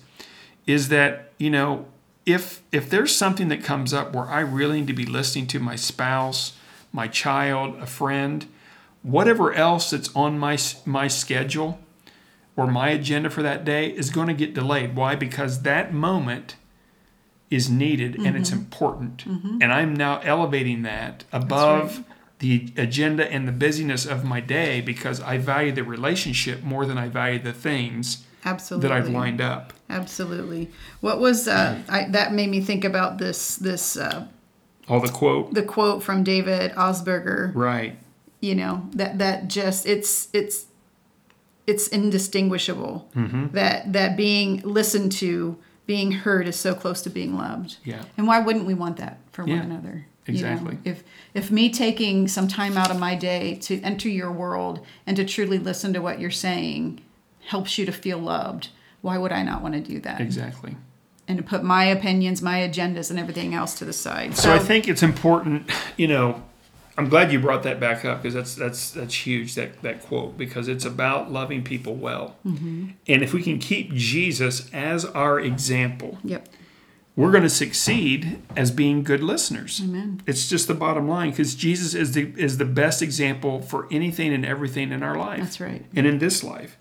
is 0.65 0.89
that 0.89 1.31
you 1.37 1.49
know 1.49 1.85
if 2.25 2.61
if 2.71 2.89
there's 2.89 3.15
something 3.15 3.47
that 3.49 3.63
comes 3.63 3.93
up 3.93 4.13
where 4.13 4.25
I 4.25 4.41
really 4.41 4.79
need 4.79 4.87
to 4.87 4.93
be 4.93 5.05
listening 5.05 5.47
to 5.47 5.59
my 5.59 5.75
spouse, 5.75 6.57
my 6.91 7.07
child, 7.07 7.75
a 7.79 7.85
friend, 7.85 8.47
whatever 9.03 9.53
else 9.53 9.91
that's 9.91 10.13
on 10.15 10.39
my 10.39 10.57
my 10.85 11.07
schedule 11.07 11.79
or 12.57 12.67
my 12.67 12.89
agenda 12.89 13.29
for 13.29 13.43
that 13.43 13.65
day 13.65 13.89
is 13.89 14.09
going 14.09 14.27
to 14.27 14.33
get 14.33 14.53
delayed. 14.53 14.95
Why? 14.95 15.15
Because 15.15 15.61
that 15.61 15.93
moment 15.93 16.55
is 17.55 17.69
needed 17.69 18.15
and 18.25 18.35
it's 18.39 18.51
important. 18.61 19.25
And 19.25 19.69
I'm 19.79 19.93
now 19.95 20.19
elevating 20.33 20.79
that 20.83 21.23
above 21.31 22.03
the 22.39 22.53
agenda 22.77 23.23
and 23.35 23.47
the 23.47 23.51
busyness 23.65 24.05
of 24.05 24.19
my 24.33 24.41
day 24.41 24.81
because 24.81 25.17
I 25.21 25.37
value 25.37 25.71
the 25.79 25.83
relationship 25.95 26.57
more 26.63 26.85
than 26.85 26.97
I 26.97 27.07
value 27.21 27.39
the 27.39 27.53
things 27.53 28.03
absolutely 28.43 28.89
that 28.89 28.95
I've 28.97 29.09
lined 29.09 29.41
up. 29.41 29.73
Absolutely. 29.89 30.63
What 31.01 31.19
was 31.19 31.47
uh, 31.47 31.79
I, 31.87 31.99
that 32.09 32.33
made 32.33 32.49
me 32.49 32.59
think 32.61 32.83
about 32.83 33.17
this 33.19 33.55
this 33.55 33.95
uh, 33.97 34.27
All 34.89 34.99
the 34.99 35.11
quote. 35.19 35.53
the 35.53 35.63
quote 35.63 36.03
from 36.03 36.23
David 36.23 36.71
Augsburger. 36.83 37.51
Right. 37.55 37.93
you 38.41 38.53
know 38.61 38.75
that 38.99 39.11
that 39.23 39.37
just 39.47 39.85
it's 39.93 40.27
it's 40.33 40.65
it's 41.67 41.87
indistinguishable 41.87 42.95
Mm-hmm. 43.15 43.45
that 43.55 43.93
that 43.93 44.17
being 44.17 44.61
listened 44.77 45.11
to 45.23 45.57
being 45.85 46.11
heard 46.11 46.47
is 46.47 46.55
so 46.55 46.73
close 46.73 47.01
to 47.03 47.09
being 47.09 47.35
loved 47.37 47.77
Yeah. 47.83 48.03
and 48.17 48.27
why 48.27 48.39
wouldn't 48.39 48.65
we 48.65 48.73
want 48.73 48.97
that 48.97 49.17
for 49.31 49.47
Yeah, 49.47 49.59
one 49.59 49.71
another 49.71 50.05
you 50.27 50.33
know? 50.41 50.49
exactly. 50.49 50.77
if 50.83 51.03
if 51.33 51.51
me 51.51 51.69
taking 51.69 52.27
some 52.27 52.47
time 52.47 52.77
out 52.77 52.89
of 52.91 52.99
my 52.99 53.15
day 53.15 53.55
to 53.55 53.79
enter 53.81 54.09
your 54.09 54.31
world 54.31 54.79
and 55.05 55.15
to 55.17 55.23
truly 55.25 55.59
listen 55.59 55.93
to 55.93 56.01
what 56.01 56.19
you're 56.19 56.31
saying 56.31 57.01
helps 57.47 57.77
you 57.77 57.85
to 57.85 57.91
feel 57.91 58.17
loved 58.17 58.69
why 59.01 59.17
would 59.17 59.31
i 59.31 59.43
not 59.43 59.61
want 59.61 59.73
to 59.75 59.79
do 59.79 59.99
that 59.99 60.19
Exactly. 60.19 60.75
and 61.27 61.37
to 61.37 61.43
put 61.43 61.63
my 61.63 61.85
opinions 61.85 62.41
my 62.41 62.59
agendas 62.67 63.09
and 63.11 63.19
everything 63.19 63.53
else 63.53 63.75
to 63.79 63.85
the 63.85 63.93
side 63.93 64.35
So 64.35 64.51
I 64.53 64.59
think 64.59 64.87
it's 64.87 65.03
important, 65.03 65.69
you 65.97 66.07
know, 66.07 66.41
I'm 66.97 67.09
glad 67.09 67.31
you 67.31 67.39
brought 67.39 67.63
that 67.63 67.79
back 67.79 68.05
up 68.05 68.21
because 68.21 68.33
that's 68.33 68.55
that's 68.55 68.91
that's 68.91 69.25
huge 69.25 69.55
that 69.55 69.81
that 69.81 70.03
quote 70.03 70.37
because 70.37 70.67
it's 70.67 70.85
about 70.85 71.31
loving 71.31 71.63
people 71.63 71.95
well. 71.95 72.37
Mm-hmm. 72.45 72.89
And 73.07 73.21
if 73.21 73.33
we 73.33 73.43
can 73.43 73.59
keep 73.59 73.93
Jesus 73.93 74.69
as 74.73 75.05
our 75.05 75.39
example, 75.39 76.17
yep 76.23 76.47
we're 77.15 77.31
going 77.31 77.43
to 77.43 77.49
succeed 77.49 78.41
as 78.57 78.71
being 78.71 79.03
good 79.03 79.23
listeners. 79.23 79.81
Amen. 79.81 80.21
It's 80.25 80.49
just 80.49 80.67
the 80.67 80.73
bottom 80.73 81.07
line 81.07 81.29
because 81.29 81.55
Jesus 81.55 81.93
is 81.93 82.11
the 82.11 82.33
is 82.37 82.57
the 82.57 82.65
best 82.65 83.01
example 83.01 83.61
for 83.61 83.87
anything 83.89 84.33
and 84.33 84.45
everything 84.45 84.91
in 84.91 85.01
our 85.01 85.15
life. 85.15 85.39
That's 85.39 85.61
right. 85.61 85.85
And 85.95 86.05
in 86.05 86.19
this 86.19 86.43
life. 86.43 86.77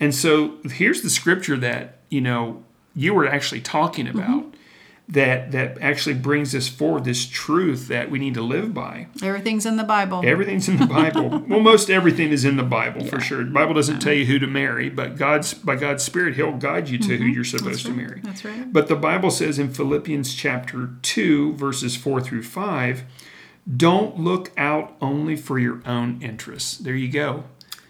And 0.00 0.14
so 0.14 0.58
here's 0.64 1.02
the 1.02 1.10
scripture 1.10 1.56
that, 1.58 1.98
you 2.08 2.20
know, 2.20 2.64
you 2.96 3.14
were 3.14 3.26
actually 3.26 3.60
talking 3.60 4.06
Mm-hmm. 4.06 4.58
That 5.06 5.52
that 5.52 5.78
actually 5.80 6.14
brings 6.14 6.54
us 6.54 6.68
forward 6.68 7.04
this 7.04 7.26
truth 7.26 7.88
that 7.88 8.10
we 8.10 8.18
need 8.18 8.34
to 8.34 8.42
live 8.42 8.72
by. 8.72 9.06
Everything's 9.22 9.66
in 9.66 9.76
the 9.76 9.84
Bible. 9.84 10.22
Everything's 10.24 10.68
in 10.68 10.78
the 10.78 10.86
Bible. 10.86 11.28
well, 11.48 11.60
most 11.60 11.90
everything 11.90 12.30
is 12.30 12.44
in 12.44 12.56
the 12.56 12.62
Bible 12.62 13.04
for 13.04 13.20
sure. 13.20 13.44
The 13.44 13.50
Bible 13.50 13.74
doesn't 13.74 14.00
tell 14.00 14.14
you 14.14 14.24
who 14.24 14.38
to 14.38 14.46
marry, 14.46 14.88
but 14.88 15.16
God's 15.16 15.52
by 15.52 15.76
God's 15.76 16.02
Spirit, 16.02 16.36
He'll 16.36 16.56
guide 16.56 16.88
you 16.88 16.98
to 16.98 17.16
who 17.18 17.24
you're 17.24 17.44
supposed 17.44 17.84
to 17.86 17.92
marry. 17.92 18.18
Mm-hmm. 18.20 18.26
That's 18.26 18.44
right. 18.44 18.72
But 18.72 18.88
the 18.88 18.96
Bible 18.96 19.30
says 19.30 19.58
in 19.58 19.72
Philippians 19.72 20.34
chapter 20.34 20.90
2, 21.02 21.54
verses 21.54 21.96
4 21.96 22.20
through 22.22 22.42
5, 22.42 23.04
don't 23.76 24.18
look 24.18 24.52
out 24.56 24.96
only 25.00 25.36
for 25.36 25.58
your 25.58 25.82
own 25.86 26.20
interests. 26.22 26.76
There 26.78 26.94
you 26.94 27.10
go. 27.10 27.44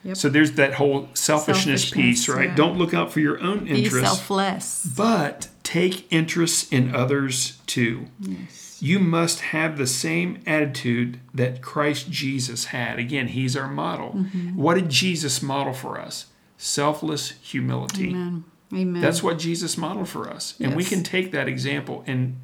Yep. 0.05 0.17
So 0.17 0.29
there's 0.29 0.53
that 0.53 0.75
whole 0.75 1.09
selfishness, 1.15 1.91
piece, 1.91 2.29
right? 2.29 2.51
yeah. 2.51 2.55
Don't 2.55 2.77
look 2.77 2.93
out 2.93 3.11
for 3.13 3.21
your 3.21 3.41
own 3.41 3.65
Be 3.65 3.85
interests, 3.85 4.01
selfless. 4.07 4.85
but 4.97 5.49
take 5.65 6.11
interest 6.13 6.73
in 6.73 6.95
others 6.95 7.59
too. 7.67 8.07
Yes. 8.21 8.79
You 8.81 8.99
must 9.01 9.41
have 9.41 9.77
the 9.77 9.87
same 9.87 10.41
attitude 10.47 11.19
that 11.33 11.63
Christ 11.63 12.11
Jesus 12.11 12.67
had. 12.67 12.99
Again, 12.99 13.29
he's 13.29 13.57
our 13.57 13.67
model. 13.67 14.11
Mm-hmm. 14.11 14.57
What 14.57 14.75
did 14.75 14.91
Jesus 14.91 15.43
model 15.43 15.73
for 15.73 15.99
us? 15.99 16.27
Selfless 16.59 17.31
humility. 17.43 18.11
Amen. 18.11 18.45
Amen. 18.73 19.03
That's 19.03 19.23
what 19.23 19.39
Jesus 19.39 19.77
modeled 19.79 20.09
for 20.09 20.29
us. 20.29 20.55
And 20.61 20.77
we 20.77 20.85
can 20.85 21.03
take 21.03 21.33
that 21.33 21.49
example 21.49 22.05
and, 22.07 22.41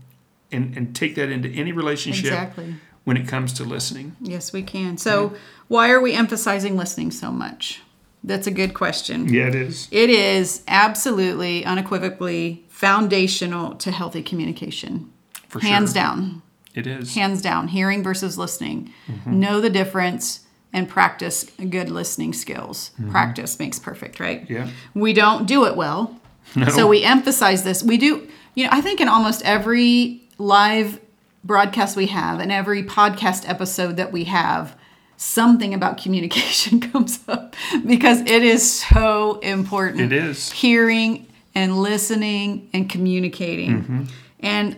and 0.51 0.77
and 0.77 0.95
take 0.95 1.15
that 1.17 1.29
into 1.29 1.49
any 1.49 1.73
relationship 1.73 2.27
exactly. 2.27 2.75
when 3.05 3.17
it 3.17 3.27
comes 3.29 3.53
to 3.55 3.65
listening. 3.65 4.17
Yes, 4.21 4.53
we 4.53 4.63
can. 4.63 4.97
So, 4.97 5.35
why 5.69 5.91
are 5.91 6.01
we 6.01 6.13
emphasizing 6.13 6.77
listening 6.77 7.11
so 7.11 7.31
much? 7.31 7.83
That's 8.23 8.47
a 8.47 8.51
good 8.51 8.75
question. 8.75 9.33
Yeah, 9.33 9.49
it 9.49 9.55
is. 9.55 9.89
It 9.91 10.11
is 10.11 10.63
absolutely, 10.69 11.65
unequivocally 11.65 12.65
foundational 12.81 13.75
to 13.75 13.91
healthy 13.91 14.23
communication. 14.23 15.13
For 15.49 15.61
Hands 15.61 15.91
sure. 15.91 15.95
down. 15.95 16.43
It 16.75 16.87
is. 16.87 17.15
Hands 17.15 17.43
down. 17.43 17.69
Hearing 17.69 18.03
versus 18.03 18.39
listening. 18.39 18.95
Mm-hmm. 19.07 19.39
Know 19.39 19.61
the 19.61 19.69
difference 19.69 20.47
and 20.73 20.89
practice 20.89 21.45
good 21.69 21.91
listening 21.91 22.33
skills. 22.33 22.93
Practice 23.11 23.59
makes 23.59 23.79
perfect, 23.79 24.19
right? 24.19 24.45
Mm-hmm. 24.45 24.53
Yeah. 24.53 24.71
We 24.95 25.13
don't 25.13 25.47
do 25.47 25.67
it 25.67 25.77
well. 25.77 26.19
No. 26.57 26.69
So 26.69 26.87
we 26.87 27.03
emphasize 27.05 27.65
this. 27.65 27.83
We 27.83 27.99
do, 27.99 28.27
you 28.55 28.65
know, 28.65 28.71
I 28.73 28.81
think 28.81 29.01
in 29.01 29.09
almost 29.09 29.43
every 29.43 30.23
live 30.39 31.01
broadcast 31.45 31.97
we 31.97 32.07
have 32.07 32.41
and 32.41 32.51
every 32.51 32.83
podcast 32.83 33.47
episode 33.47 33.99
that 33.99 34.11
we 34.11 34.25
have, 34.25 34.75
something 35.19 35.75
about 35.75 35.99
communication 35.99 36.81
comes 36.93 37.21
up 37.29 37.57
because 37.85 38.21
it 38.21 38.43
is 38.43 38.81
so 38.81 39.39
important. 39.41 40.01
It 40.01 40.13
is. 40.13 40.51
Hearing 40.51 41.27
and 41.55 41.81
listening 41.81 42.69
and 42.73 42.89
communicating. 42.89 43.83
Mm-hmm. 43.83 44.05
And 44.41 44.77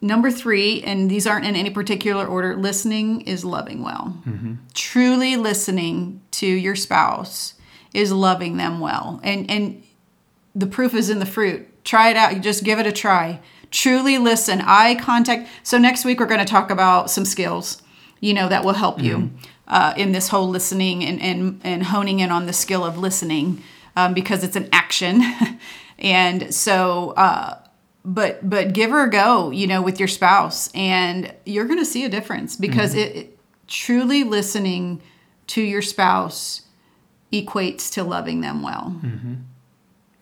number 0.00 0.30
three, 0.30 0.82
and 0.82 1.10
these 1.10 1.26
aren't 1.26 1.46
in 1.46 1.56
any 1.56 1.70
particular 1.70 2.26
order, 2.26 2.56
listening 2.56 3.22
is 3.22 3.44
loving 3.44 3.82
well. 3.82 4.20
Mm-hmm. 4.26 4.54
Truly 4.74 5.36
listening 5.36 6.20
to 6.32 6.46
your 6.46 6.76
spouse 6.76 7.54
is 7.94 8.12
loving 8.12 8.56
them 8.56 8.80
well. 8.80 9.20
And 9.22 9.50
and 9.50 9.82
the 10.54 10.66
proof 10.66 10.94
is 10.94 11.08
in 11.08 11.18
the 11.18 11.26
fruit. 11.26 11.68
Try 11.84 12.10
it 12.10 12.16
out. 12.16 12.34
You 12.34 12.40
just 12.40 12.64
give 12.64 12.78
it 12.78 12.86
a 12.86 12.92
try. 12.92 13.40
Truly 13.70 14.18
listen. 14.18 14.60
Eye 14.60 14.94
contact. 14.94 15.48
So 15.62 15.78
next 15.78 16.04
week 16.04 16.20
we're 16.20 16.26
going 16.26 16.40
to 16.40 16.46
talk 16.46 16.70
about 16.70 17.10
some 17.10 17.24
skills, 17.24 17.82
you 18.20 18.34
know, 18.34 18.48
that 18.48 18.64
will 18.64 18.74
help 18.74 19.00
you 19.02 19.30
uh, 19.66 19.94
in 19.96 20.12
this 20.12 20.28
whole 20.28 20.48
listening 20.48 21.02
and, 21.04 21.20
and 21.20 21.60
and 21.64 21.84
honing 21.84 22.20
in 22.20 22.30
on 22.30 22.46
the 22.46 22.52
skill 22.52 22.84
of 22.84 22.98
listening 22.98 23.62
um, 23.96 24.14
because 24.14 24.44
it's 24.44 24.56
an 24.56 24.68
action. 24.72 25.22
and 25.98 26.54
so, 26.54 27.10
uh, 27.16 27.58
but 28.04 28.48
but 28.48 28.72
give 28.72 28.90
her 28.90 29.04
a 29.04 29.10
go, 29.10 29.50
you 29.50 29.66
know, 29.66 29.80
with 29.82 29.98
your 29.98 30.08
spouse, 30.08 30.70
and 30.74 31.32
you're 31.46 31.66
going 31.66 31.78
to 31.78 31.84
see 31.84 32.04
a 32.04 32.08
difference 32.08 32.56
because 32.56 32.94
it, 32.94 33.16
it 33.16 33.38
truly 33.68 34.24
listening 34.24 35.00
to 35.48 35.62
your 35.62 35.82
spouse 35.82 36.62
equates 37.32 37.90
to 37.92 38.02
loving 38.04 38.40
them 38.42 38.62
well 38.62 38.94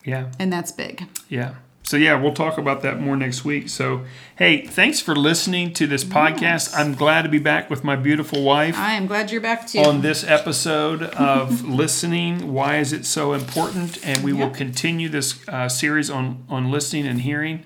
Yeah. 0.04 0.30
and 0.38 0.52
that's 0.52 0.72
big. 0.72 1.06
Yeah. 1.28 1.54
So 1.90 1.96
yeah, 1.96 2.14
we'll 2.14 2.35
talk 2.35 2.57
about 2.57 2.83
that 2.83 3.00
more 3.00 3.16
next 3.16 3.44
week. 3.44 3.68
So 3.68 4.05
hey, 4.37 4.64
thanks 4.64 5.00
for 5.00 5.16
listening 5.16 5.72
to 5.72 5.88
this 5.88 6.05
podcast. 6.05 6.72
I'm 6.72 6.94
glad 6.94 7.22
to 7.22 7.29
be 7.29 7.40
back 7.40 7.68
with 7.68 7.83
my 7.83 7.96
beautiful 7.96 8.44
wife 8.44 8.79
I 8.79 8.92
am 8.92 9.09
glad 9.09 9.33
you're 9.33 9.40
back 9.40 9.66
too. 9.66 9.81
on 9.81 10.00
this 10.00 10.22
episode 10.22 11.03
of 11.03 11.64
listening. 11.68 12.53
Why 12.53 12.76
is 12.76 12.92
it 12.92 13.05
so 13.05 13.33
important? 13.33 13.98
And 14.07 14.22
we 14.22 14.33
will 14.33 14.50
continue 14.50 15.09
this 15.09 15.40
uh, 15.48 15.68
series 15.68 16.11
on 16.11 16.44
on 16.48 16.70
listening 16.70 17.09
and 17.09 17.22
hearing 17.22 17.64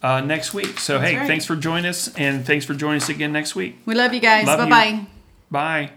uh, 0.00 0.20
next 0.20 0.54
week. 0.54 0.78
So 0.78 1.00
hey, 1.00 1.16
right. 1.16 1.26
thanks 1.26 1.44
for 1.44 1.56
joining 1.56 1.86
us, 1.86 2.14
and 2.14 2.46
thanks 2.46 2.64
for 2.64 2.74
joining 2.74 3.02
us 3.02 3.08
again 3.08 3.32
next 3.32 3.56
week. 3.56 3.78
we 3.84 3.96
love 3.96 4.14
you 4.14 4.20
guys. 4.20 4.46
Bye 4.46 4.68
bye. 4.68 5.06
Bye. 5.50 5.90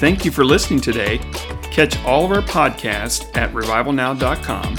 Thank 0.00 0.24
you 0.24 0.30
for 0.30 0.46
listening 0.46 0.80
today. 0.80 1.18
Catch 1.64 2.02
all 2.04 2.24
of 2.24 2.32
our 2.32 2.40
podcasts 2.40 3.36
at 3.36 3.52
revivalnow.com 3.52 4.78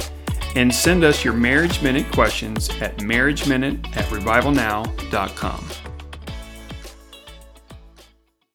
and 0.55 0.73
send 0.73 1.03
us 1.03 1.23
your 1.23 1.35
Marriage 1.35 1.79
Minute 1.83 2.11
questions 2.11 2.69
at 2.81 2.97
marriageminute 2.97 3.95
at 3.95 4.05
revivalnow.com. 4.05 5.80